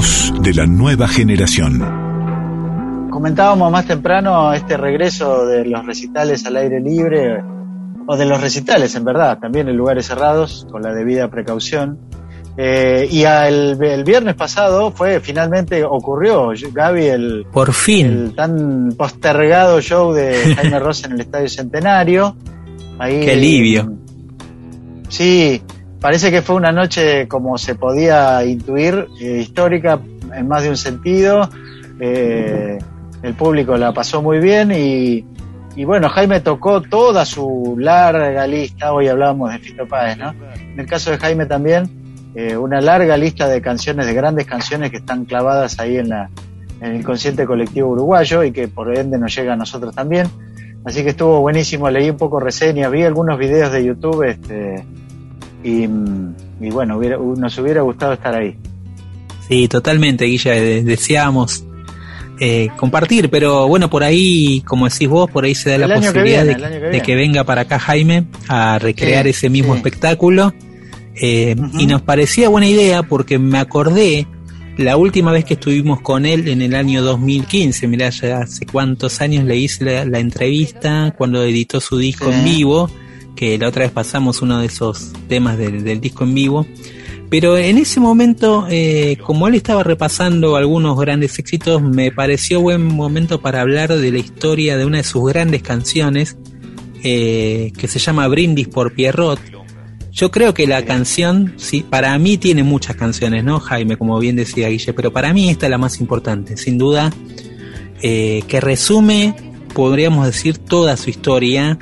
[0.00, 1.78] Voz de la nueva generación.
[3.10, 7.42] Comentábamos más temprano este regreso de los recitales al aire libre,
[8.06, 11.98] o de los recitales en verdad, también en lugares cerrados, con la debida precaución.
[12.56, 18.06] Eh, y el, el viernes pasado fue, finalmente ocurrió, Gaby, el, Por fin.
[18.06, 22.36] el tan postergado show de Jaime Ross en el Estadio Centenario.
[22.98, 23.92] Ahí, Qué alivio.
[25.10, 25.60] Sí,
[26.00, 30.00] parece que fue una noche como se podía intuir, eh, histórica
[30.34, 31.48] en más de un sentido.
[32.00, 32.78] Eh,
[33.22, 35.24] el público la pasó muy bien y,
[35.76, 38.92] y bueno, Jaime tocó toda su larga lista.
[38.92, 40.34] Hoy hablábamos de Fito Páez, ¿no?
[40.54, 44.90] En el caso de Jaime también, eh, una larga lista de canciones, de grandes canciones
[44.90, 46.30] que están clavadas ahí en, la,
[46.80, 50.28] en el inconsciente colectivo uruguayo y que por ende nos llega a nosotros también.
[50.82, 54.82] Así que estuvo buenísimo, leí un poco reseñas, vi algunos videos de YouTube este,
[55.64, 55.82] y,
[56.60, 58.56] y bueno, hubiera- nos hubiera gustado estar ahí.
[59.48, 60.52] Sí, totalmente, Guilla.
[60.52, 61.64] de- Deseábamos
[62.42, 65.88] eh, compartir, pero bueno, por ahí, como decís vos, por ahí se da El la
[65.88, 67.02] que posibilidad viene, de, que de viene.
[67.02, 69.78] que venga para acá Jaime a recrear Sí, ese mismo sí.
[69.78, 70.54] espectáculo.
[71.22, 74.26] Eh, Y nos parecía buena idea porque me acordé
[74.78, 77.86] la última vez que estuvimos con él en el año 2015.
[77.88, 82.38] Mirá, ya hace cuántos años le hice la, la entrevista cuando editó su disco Sí.
[82.38, 82.90] en vivo,
[83.40, 86.66] que la otra vez pasamos uno de esos temas del, del disco en vivo.
[87.30, 92.84] Pero en ese momento, eh, como él estaba repasando algunos grandes éxitos, me pareció buen
[92.84, 96.36] momento para hablar de la historia de una de sus grandes canciones,
[97.02, 99.40] eh, que se llama Brindis por Pierrot.
[100.12, 103.96] Yo creo que la canción, sí, para mí tiene muchas canciones, ¿no, Jaime?
[103.96, 107.10] Como bien decía Guille, pero para mí esta es la más importante, sin duda,
[108.02, 109.34] eh, que resume,
[109.72, 111.78] podríamos decir, toda su historia,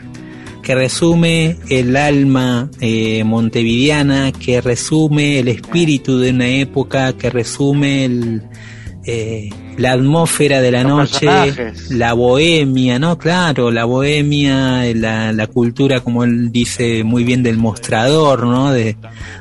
[0.68, 8.04] que resume el alma eh, montevideana, que resume el espíritu de una época, que resume
[8.04, 8.42] el,
[9.06, 11.90] eh, la atmósfera de la Los noche, personajes.
[11.90, 13.16] la bohemia, ¿no?
[13.16, 18.70] Claro, la bohemia, la, la cultura, como él dice muy bien, del mostrador, ¿no?
[18.70, 18.94] De,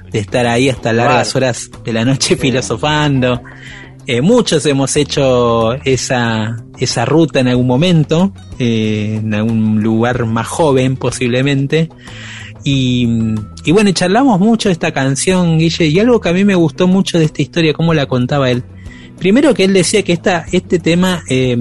[0.09, 3.41] de estar ahí hasta largas horas de la noche filosofando.
[4.05, 10.47] Eh, muchos hemos hecho esa, esa ruta en algún momento, eh, en algún lugar más
[10.47, 11.89] joven posiblemente.
[12.63, 13.07] Y,
[13.63, 16.87] y bueno, charlamos mucho de esta canción, Guille, y algo que a mí me gustó
[16.87, 18.63] mucho de esta historia, cómo la contaba él.
[19.17, 21.57] Primero que él decía que esta, este tema eh,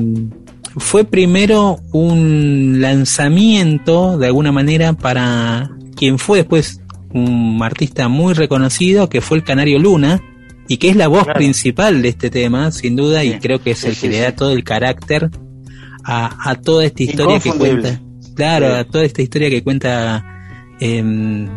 [0.76, 6.80] fue primero un lanzamiento, de alguna manera, para quien fue después
[7.12, 10.22] un artista muy reconocido, que fue el Canario Luna,
[10.68, 11.38] y que es la voz Claro.
[11.38, 14.20] principal de este tema, sin duda, y creo que es sí, el sí, que le
[14.20, 15.30] da todo el carácter
[16.04, 18.00] a, a toda esta historia que cuenta.
[18.34, 20.24] Claro, a toda esta historia que cuenta
[20.80, 21.48] em,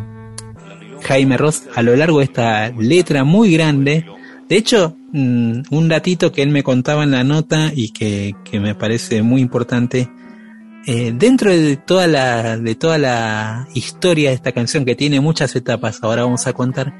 [1.04, 4.06] Jaime Ross a lo largo de esta letra muy grande.
[4.48, 8.60] De hecho, mm, un datito que él me contaba en la nota y que, que
[8.60, 10.10] me parece muy importante.
[10.86, 15.56] eh, dentro de toda la de toda la historia de esta canción que tiene muchas
[15.56, 16.94] etapas, ahora vamos a contar.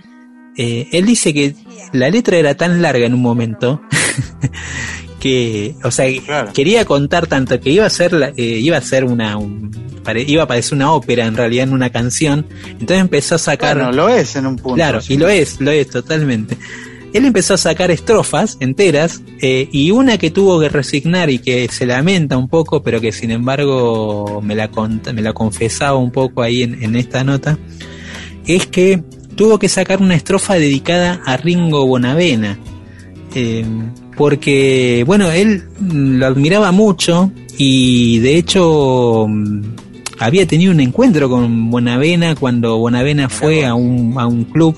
[0.62, 1.56] Eh, él dice que
[1.94, 3.82] la letra era tan larga en un momento
[5.20, 6.52] que, o sea, Claro.
[6.54, 9.72] quería contar tanto que iba a ser, eh, iba a ser una, un-
[10.28, 12.46] iba a parecer una ópera en realidad en una canción.
[12.68, 14.76] Entonces empezó a sacar, Bueno, lo es en un punto.
[14.76, 15.14] claro, sí.
[15.14, 16.58] y lo es, lo es totalmente.
[17.14, 21.68] Él empezó a sacar estrofas enteras eh, y una que tuvo que resignar y que
[21.68, 24.70] se lamenta un poco, pero que sin embargo me la,
[25.14, 27.58] me la confesaba un poco ahí en, en esta nota,
[28.46, 29.04] es que
[29.40, 32.60] tuvo que sacar una estrofa dedicada a Ringo Bonavena.
[33.34, 33.66] Eh,
[34.18, 39.62] porque, bueno, él mm, lo admiraba mucho y de hecho mm,
[40.20, 44.76] había tenido un encuentro con Bonavena cuando Bonavena fue a un, a un club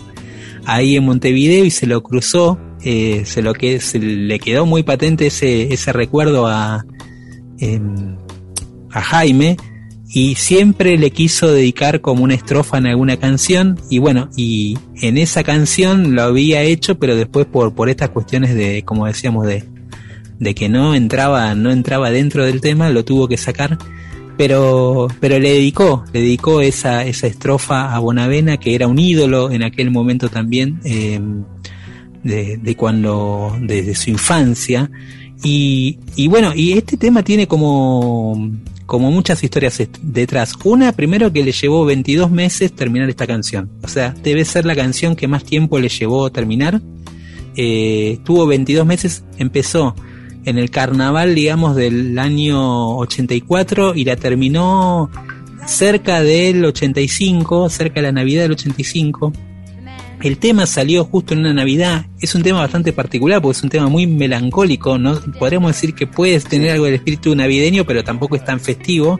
[0.65, 4.83] ahí en Montevideo y se lo cruzó, eh, se lo que se le quedó muy
[4.83, 6.85] patente ese, ese recuerdo a,
[7.57, 8.15] em,
[8.91, 9.57] a Jaime
[10.13, 13.79] y siempre le quiso dedicar como una estrofa en alguna canción.
[13.89, 18.53] Y bueno, y en esa canción lo había hecho, pero después por, por estas cuestiones
[18.53, 19.63] de, como decíamos, de,
[20.39, 23.77] de que no entraba, no entraba dentro del tema, lo tuvo que sacar,
[24.37, 29.49] pero, pero le dedicó, le dedicó esa, esa estrofa a Bonavena, que era un ídolo
[29.51, 31.21] en aquel momento también, eh,
[32.23, 34.91] de, de cuando, desde su infancia,
[35.43, 38.51] y, y bueno, y este tema tiene como,
[38.91, 40.53] como muchas historias detrás.
[40.65, 43.69] Una, primero que le llevó 22 meses terminar esta canción.
[43.83, 46.81] O sea, debe ser la canción que más tiempo le llevó terminar.
[47.55, 49.95] Eh, tuvo 22 meses, empezó
[50.43, 55.09] en el carnaval, digamos, del año 84 y la terminó
[55.65, 59.31] cerca del 85, cerca de la Navidad del 85.
[60.23, 62.05] El tema salió justo en una Navidad.
[62.19, 64.97] Es un tema bastante particular porque es un tema muy melancólico.
[64.97, 65.19] ¿no?
[65.39, 69.19] Podríamos decir que puedes tener algo del espíritu navideño, pero tampoco es tan festivo.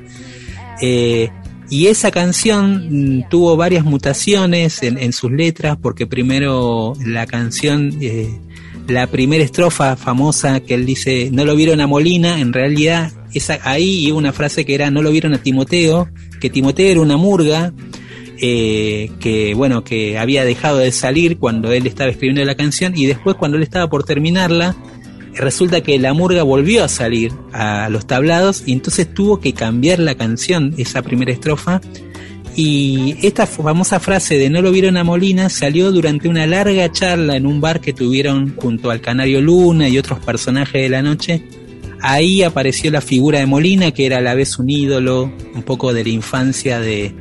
[0.81, 1.29] Eh,
[1.71, 8.29] y esa canción mm, tuvo varias mutaciones en, sus letras, porque primero la canción, eh,
[8.87, 13.59] la primera estrofa famosa que él dice, no lo vieron a Molina, en realidad esa,
[13.63, 16.09] ahí iba una frase que era, no lo vieron a Timoteo,
[16.41, 17.71] que Timoteo era una murga,
[18.43, 23.05] eh, que bueno, que había dejado de salir cuando él estaba escribiendo la canción y
[23.05, 24.75] después cuando él estaba por terminarla,
[25.35, 29.99] resulta que la murga volvió a salir a los tablados y entonces tuvo que cambiar
[29.99, 31.81] la canción, esa primera estrofa.
[32.55, 37.37] Y esta famosa frase de no lo vieron a Molina salió durante una larga charla
[37.37, 41.43] en un bar que tuvieron junto al Canario Luna y otros personajes de la noche.
[42.01, 45.93] Ahí apareció la figura de Molina, que era a la vez un ídolo, un poco
[45.93, 47.13] de la infancia de,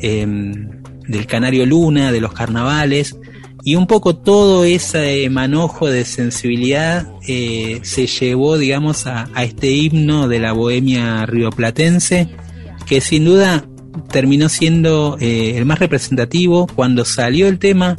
[0.00, 0.68] Em,
[1.08, 3.16] del Canario Luna, de los carnavales,
[3.62, 10.28] y un poco todo ese manojo de sensibilidad eh, se llevó, digamos, a, este himno
[10.28, 12.28] de la bohemia rioplatense,
[12.86, 13.64] que sin duda
[14.10, 16.66] terminó siendo eh, el más representativo.
[16.66, 17.96] Cuando salió el tema,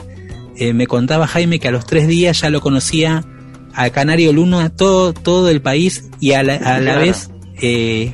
[0.55, 3.26] eh, me contaba Jaime que a los tres días ya lo conocía
[3.73, 7.30] a Canario Luna todo, todo el país y a la, a la vez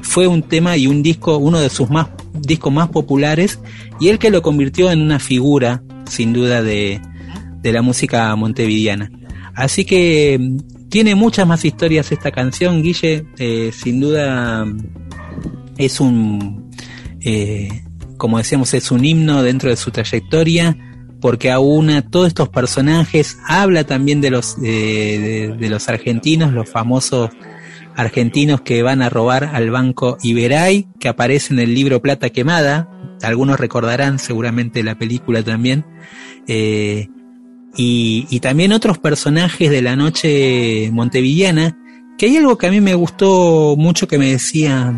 [0.01, 3.59] fue un tema y un disco, uno de sus más discos más populares
[3.99, 7.01] y el que lo convirtió en una figura, sin duda, de,
[7.61, 9.11] de la música montevideana.
[9.55, 14.65] Así que mm, tiene muchas más historias esta canción, Guille, eh, sin duda
[15.77, 16.69] es un,
[17.21, 17.83] eh,
[18.17, 20.77] como decíamos, es un himno dentro de su trayectoria,
[21.21, 27.29] porque aúna todos estos personajes, habla también de los, de los argentinos, los famosos
[27.95, 32.89] argentinos que van a robar al banco Iberay, que aparece en el libro Plata Quemada,
[33.21, 35.85] algunos recordarán seguramente la película también,
[36.47, 37.07] eh,
[37.75, 41.77] y, también otros personajes de la noche montevideana,
[42.17, 44.93] que hay algo que a mí me gustó mucho que me decía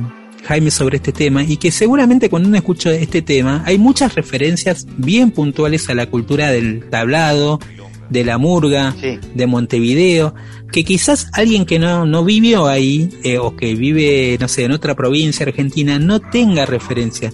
[0.46, 4.88] Jaime sobre este tema, y que seguramente cuando uno escucha este tema hay muchas referencias
[4.98, 7.60] bien puntuales a la cultura del tablado,
[8.10, 8.96] de la murga,
[9.34, 10.36] de Montevideo,
[10.72, 14.72] que quizás alguien que no, no vivió ahí eh, o que vive, no sé, en
[14.72, 17.32] otra provincia argentina no tenga referencia.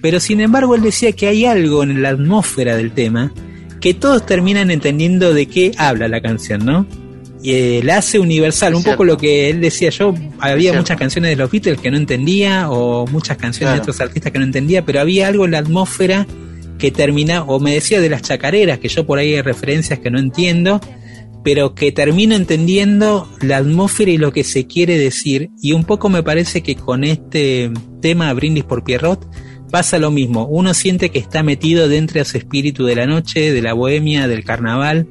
[0.00, 3.32] Pero sin embargo él decía que hay algo en la atmósfera del tema
[3.80, 6.86] que todos terminan entendiendo de qué habla la canción, ¿no?
[7.42, 9.90] Y eh, la hace universal, un poco lo que él decía.
[9.90, 14.00] Yo, había muchas canciones de los Beatles que no entendía o muchas canciones de otros
[14.00, 16.26] artistas que no entendía, pero había algo en la atmósfera
[16.82, 20.10] que termina, o me decía de las chacareras, que yo por ahí hay referencias que
[20.10, 20.80] no entiendo,
[21.44, 25.50] pero que termino entendiendo la atmósfera y lo que se quiere decir.
[25.62, 29.24] Y un poco me parece que con este tema Brindis por Pierrot
[29.70, 30.48] pasa lo mismo.
[30.48, 34.26] Uno siente que está metido dentro de ese espíritu de la noche, de la bohemia,
[34.26, 35.06] del carnaval,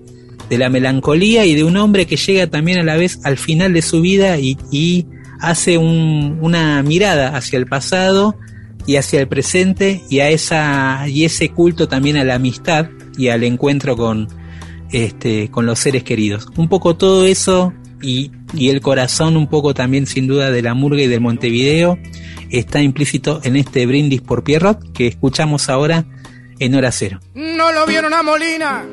[0.50, 3.72] de la melancolía y de un hombre que llega también a la vez al final
[3.72, 5.08] de su vida y,
[5.40, 8.36] hace un, una mirada hacia el pasado
[8.86, 12.88] y hacia el presente y a esa y ese culto también a la amistad
[13.18, 14.28] y al encuentro con
[14.92, 16.48] este con los seres queridos.
[16.56, 20.74] Un poco todo eso y, y el corazón un poco también sin duda de la
[20.74, 21.98] murga y del Montevideo
[22.50, 26.06] está implícito en este brindis por Pierrot que escuchamos ahora
[26.60, 27.20] en hora cero.
[27.34, 28.86] No lo vieron a Molina,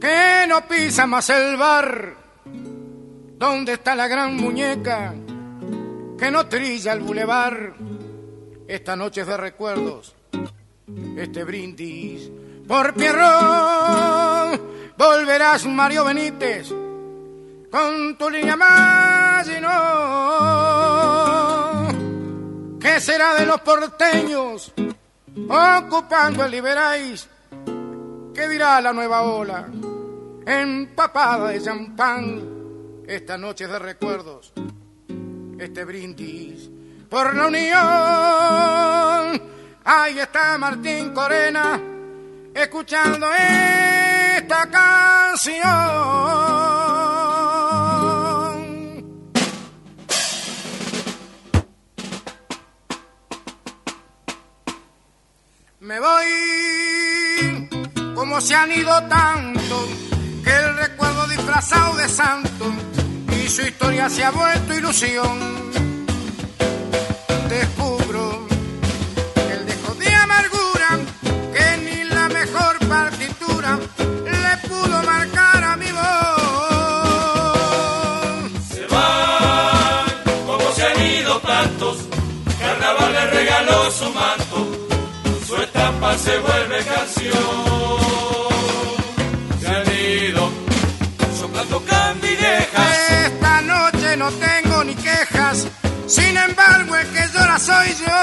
[0.00, 2.16] que no pisa más el bar.
[3.38, 5.14] ¿Dónde está la gran muñeca
[6.18, 7.74] que no trilla el bulevar?
[8.68, 10.14] Esta noche de recuerdos,
[11.16, 12.30] este brindis
[12.68, 14.60] por Pierrón.
[14.96, 16.68] Volverás, Mario Benítez,
[17.70, 19.68] con tu línea más y no.
[22.78, 24.74] ¿Qué será de los porteños
[25.48, 27.26] ocupando el Liberáis?
[28.34, 29.66] ¿Qué dirá la nueva ola?
[30.44, 32.42] Empapada de champán,
[33.06, 34.52] esta noche de recuerdos,
[35.58, 36.70] este brindis
[37.08, 37.78] por la unión.
[39.84, 41.80] Ahí está Martín Corena
[42.54, 45.58] escuchando esta canción.
[55.80, 57.68] Me voy
[58.14, 59.88] como se han ido tanto
[60.44, 62.66] que el recuerdo disfrazado de santo
[63.32, 65.87] y su historia se ha vuelto ilusión.
[83.98, 84.58] Su manto,
[85.46, 87.32] su estampa se vuelve canción.
[89.60, 89.86] Se han
[90.28, 90.50] ido
[91.40, 93.10] soplando candilejas.
[93.26, 95.66] Esta noche no tengo ni quejas,
[96.06, 98.22] sin embargo el que llora soy yo.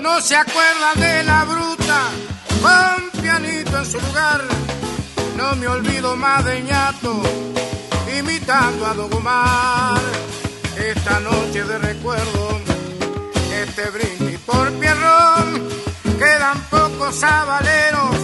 [0.00, 2.00] No se acuerdan de la bruta,
[2.62, 4.40] con pianito en su lugar.
[5.36, 7.22] No me olvido más de ñato,
[8.18, 10.00] imitando a Dogomar.
[10.76, 12.60] Esta noche de recuerdo,
[13.62, 15.68] este brindis por Pierrón.
[16.18, 18.16] Quedan pocos sabaleros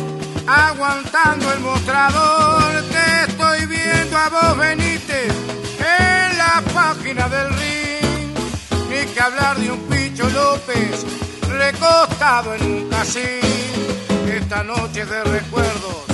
[0.46, 2.82] aguantando el mostrador.
[2.90, 5.32] Te estoy viendo a vos, Benítez,
[5.78, 8.34] en la página del ring.
[8.88, 11.06] Ni que hablar de un Picho López
[11.48, 13.40] recostado en un casín.
[14.26, 16.04] Esta noche de recuerdos,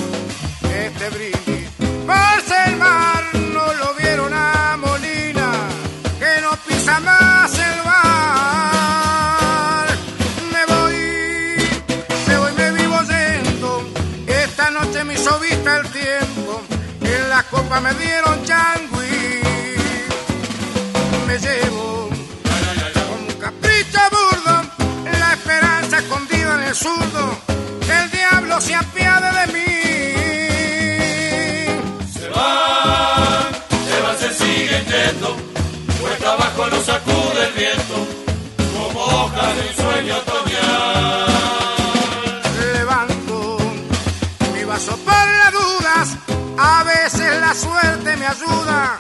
[0.62, 1.68] este brindis
[2.06, 3.45] por
[17.81, 19.43] me dieron changui.
[21.27, 22.09] Me llevo
[22.94, 24.62] como un capricho burdo.
[25.18, 27.36] La esperanza escondida en el zurdo.
[27.98, 29.25] El diablo se apiade
[37.76, 38.06] viento,
[38.76, 41.26] como hojas de un sueño otoñal.
[42.72, 43.58] levanto
[44.54, 46.16] mi vaso por las dudas.
[46.58, 48.96] A veces la suerte me ayuda.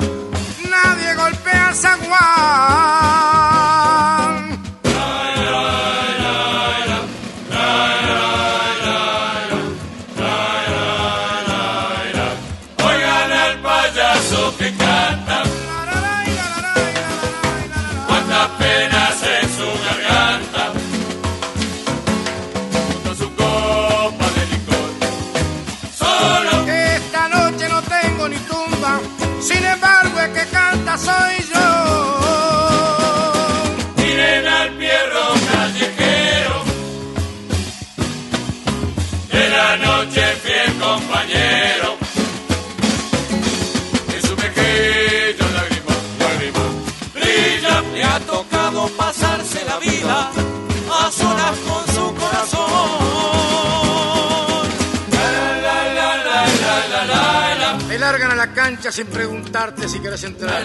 [58.66, 60.60] Cancha sin preguntarte si quieres entrar.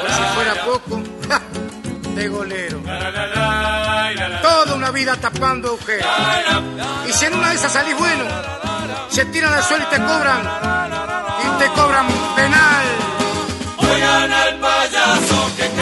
[0.00, 1.40] Por si fuera poco, ¡ja!
[2.14, 2.80] de golero.
[4.40, 6.06] Toda una vida tapando agujeros.
[7.08, 8.24] Y si en una de esas salís bueno,
[9.08, 10.42] se tiran al suelo y te cobran.
[11.44, 12.86] Y te cobran penal.
[13.78, 15.79] Oigan al payaso que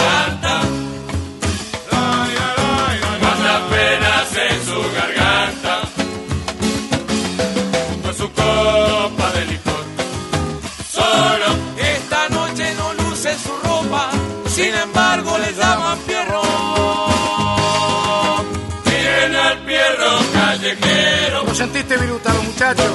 [15.39, 16.45] le llaman Pierrot.
[18.87, 22.87] miren al pierro callejero, ¿Lo sentiste, Viruta, los muchachos?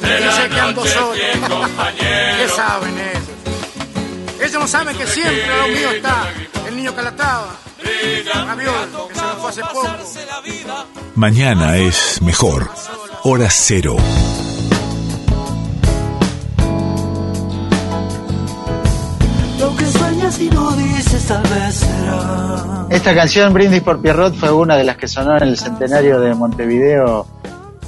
[0.00, 1.12] de Dice que la ando solo.
[1.14, 3.22] ¿Qué saben ellos?
[4.40, 6.24] Ellos no saben que siempre a lo mío está
[6.66, 7.54] el niño Calatrava,
[8.46, 9.88] Raviol, que se nos fue hace poco.
[11.14, 12.70] Mañana es mejor.
[13.22, 13.96] Hora cero.
[20.40, 22.86] Y no dices tal vez será.
[22.90, 26.34] Esta canción, Brindis por Pierrot, fue una de las que sonó en el centenario de
[26.34, 27.26] Montevideo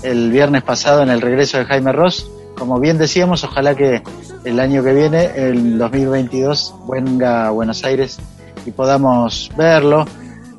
[0.02, 2.30] el viernes pasado en el regreso de Jaime Ross.
[2.56, 4.02] Como bien decíamos, ojalá que
[4.44, 8.18] el año que viene, el 2022, venga a Buenos Aires
[8.66, 10.06] y podamos verlo.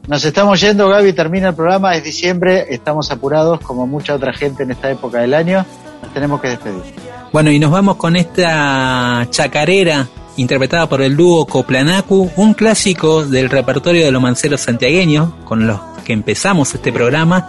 [0.07, 4.63] Nos estamos yendo, Gaby, termina el programa, es diciembre, estamos apurados como mucha otra gente
[4.63, 5.65] en esta época del año.
[6.13, 6.83] tenemos que despedir.
[7.31, 10.07] Bueno, y nos vamos con esta chacarera
[10.37, 15.79] interpretada por el dúo Coplanacu, un clásico del repertorio de los manceros santiagueños, con los
[16.05, 17.47] que empezamos este programa.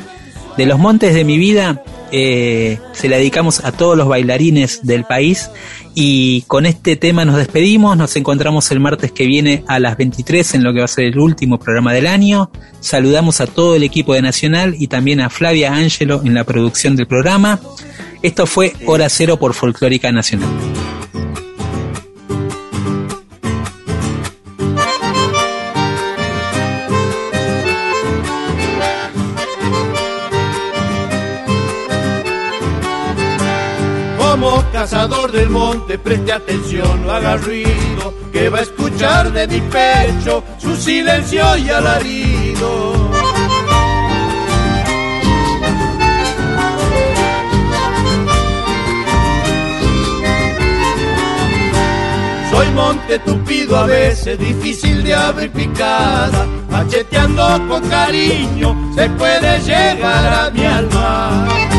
[0.56, 1.82] De los montes de mi vida
[2.12, 5.50] eh, se la dedicamos a todos los bailarines del país
[5.94, 10.54] y con este tema nos despedimos, nos encontramos el martes que viene a las 23
[10.54, 12.50] en lo que va a ser el último programa del año.
[12.80, 16.96] Saludamos a todo el equipo de Nacional y también a Flavia Ángelo en la producción
[16.96, 17.60] del programa.
[18.22, 20.48] Esto fue Hora Cero por Folclórica Nacional.
[34.76, 40.76] Cazador del monte, preste atención, haga ruido, que va a escuchar de mi pecho su
[40.76, 42.92] silencio y alarido.
[52.50, 60.34] Soy monte tupido a veces, difícil de abrir picada, macheteando con cariño, se puede llegar
[60.34, 61.75] a mi alma.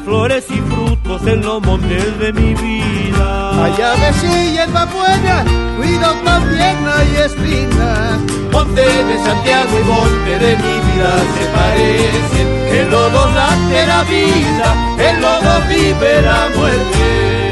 [0.00, 3.64] Flores y frutos en los montes de mi vida.
[3.64, 5.44] Hay aves y hierba buena,
[5.76, 8.18] cuido también hay espinas.
[8.52, 12.54] Monte de Santiago y monte de mi vida se parecen.
[12.80, 17.43] En los dos la vida, en los vive la muerte.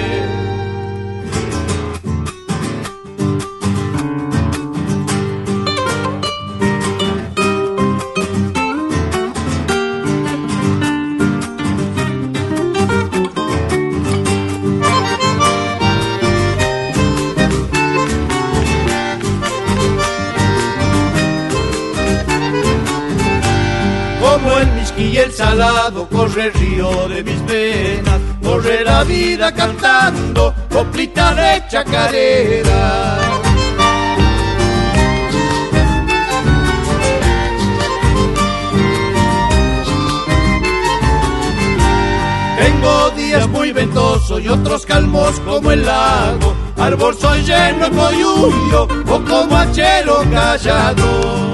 [26.11, 33.19] Corre el río de mis venas, corre la vida cantando coplita de chacarera.
[42.59, 46.55] Tengo días muy ventosos y otros calmos como el lago.
[46.79, 51.52] Árbol soy lleno de coyuyo o como achero callado.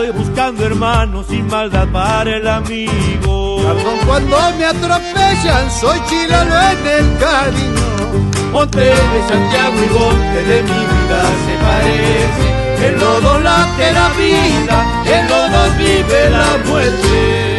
[0.00, 3.58] Soy buscando hermanos sin maldad para el amigo.
[3.62, 8.50] Perdón cuando me atropellan, soy chileno en el cariño.
[8.50, 12.86] Monte de Santiago y monte de mi vida se parece.
[12.86, 17.49] En los dos late la vida, en los dos vive la muerte.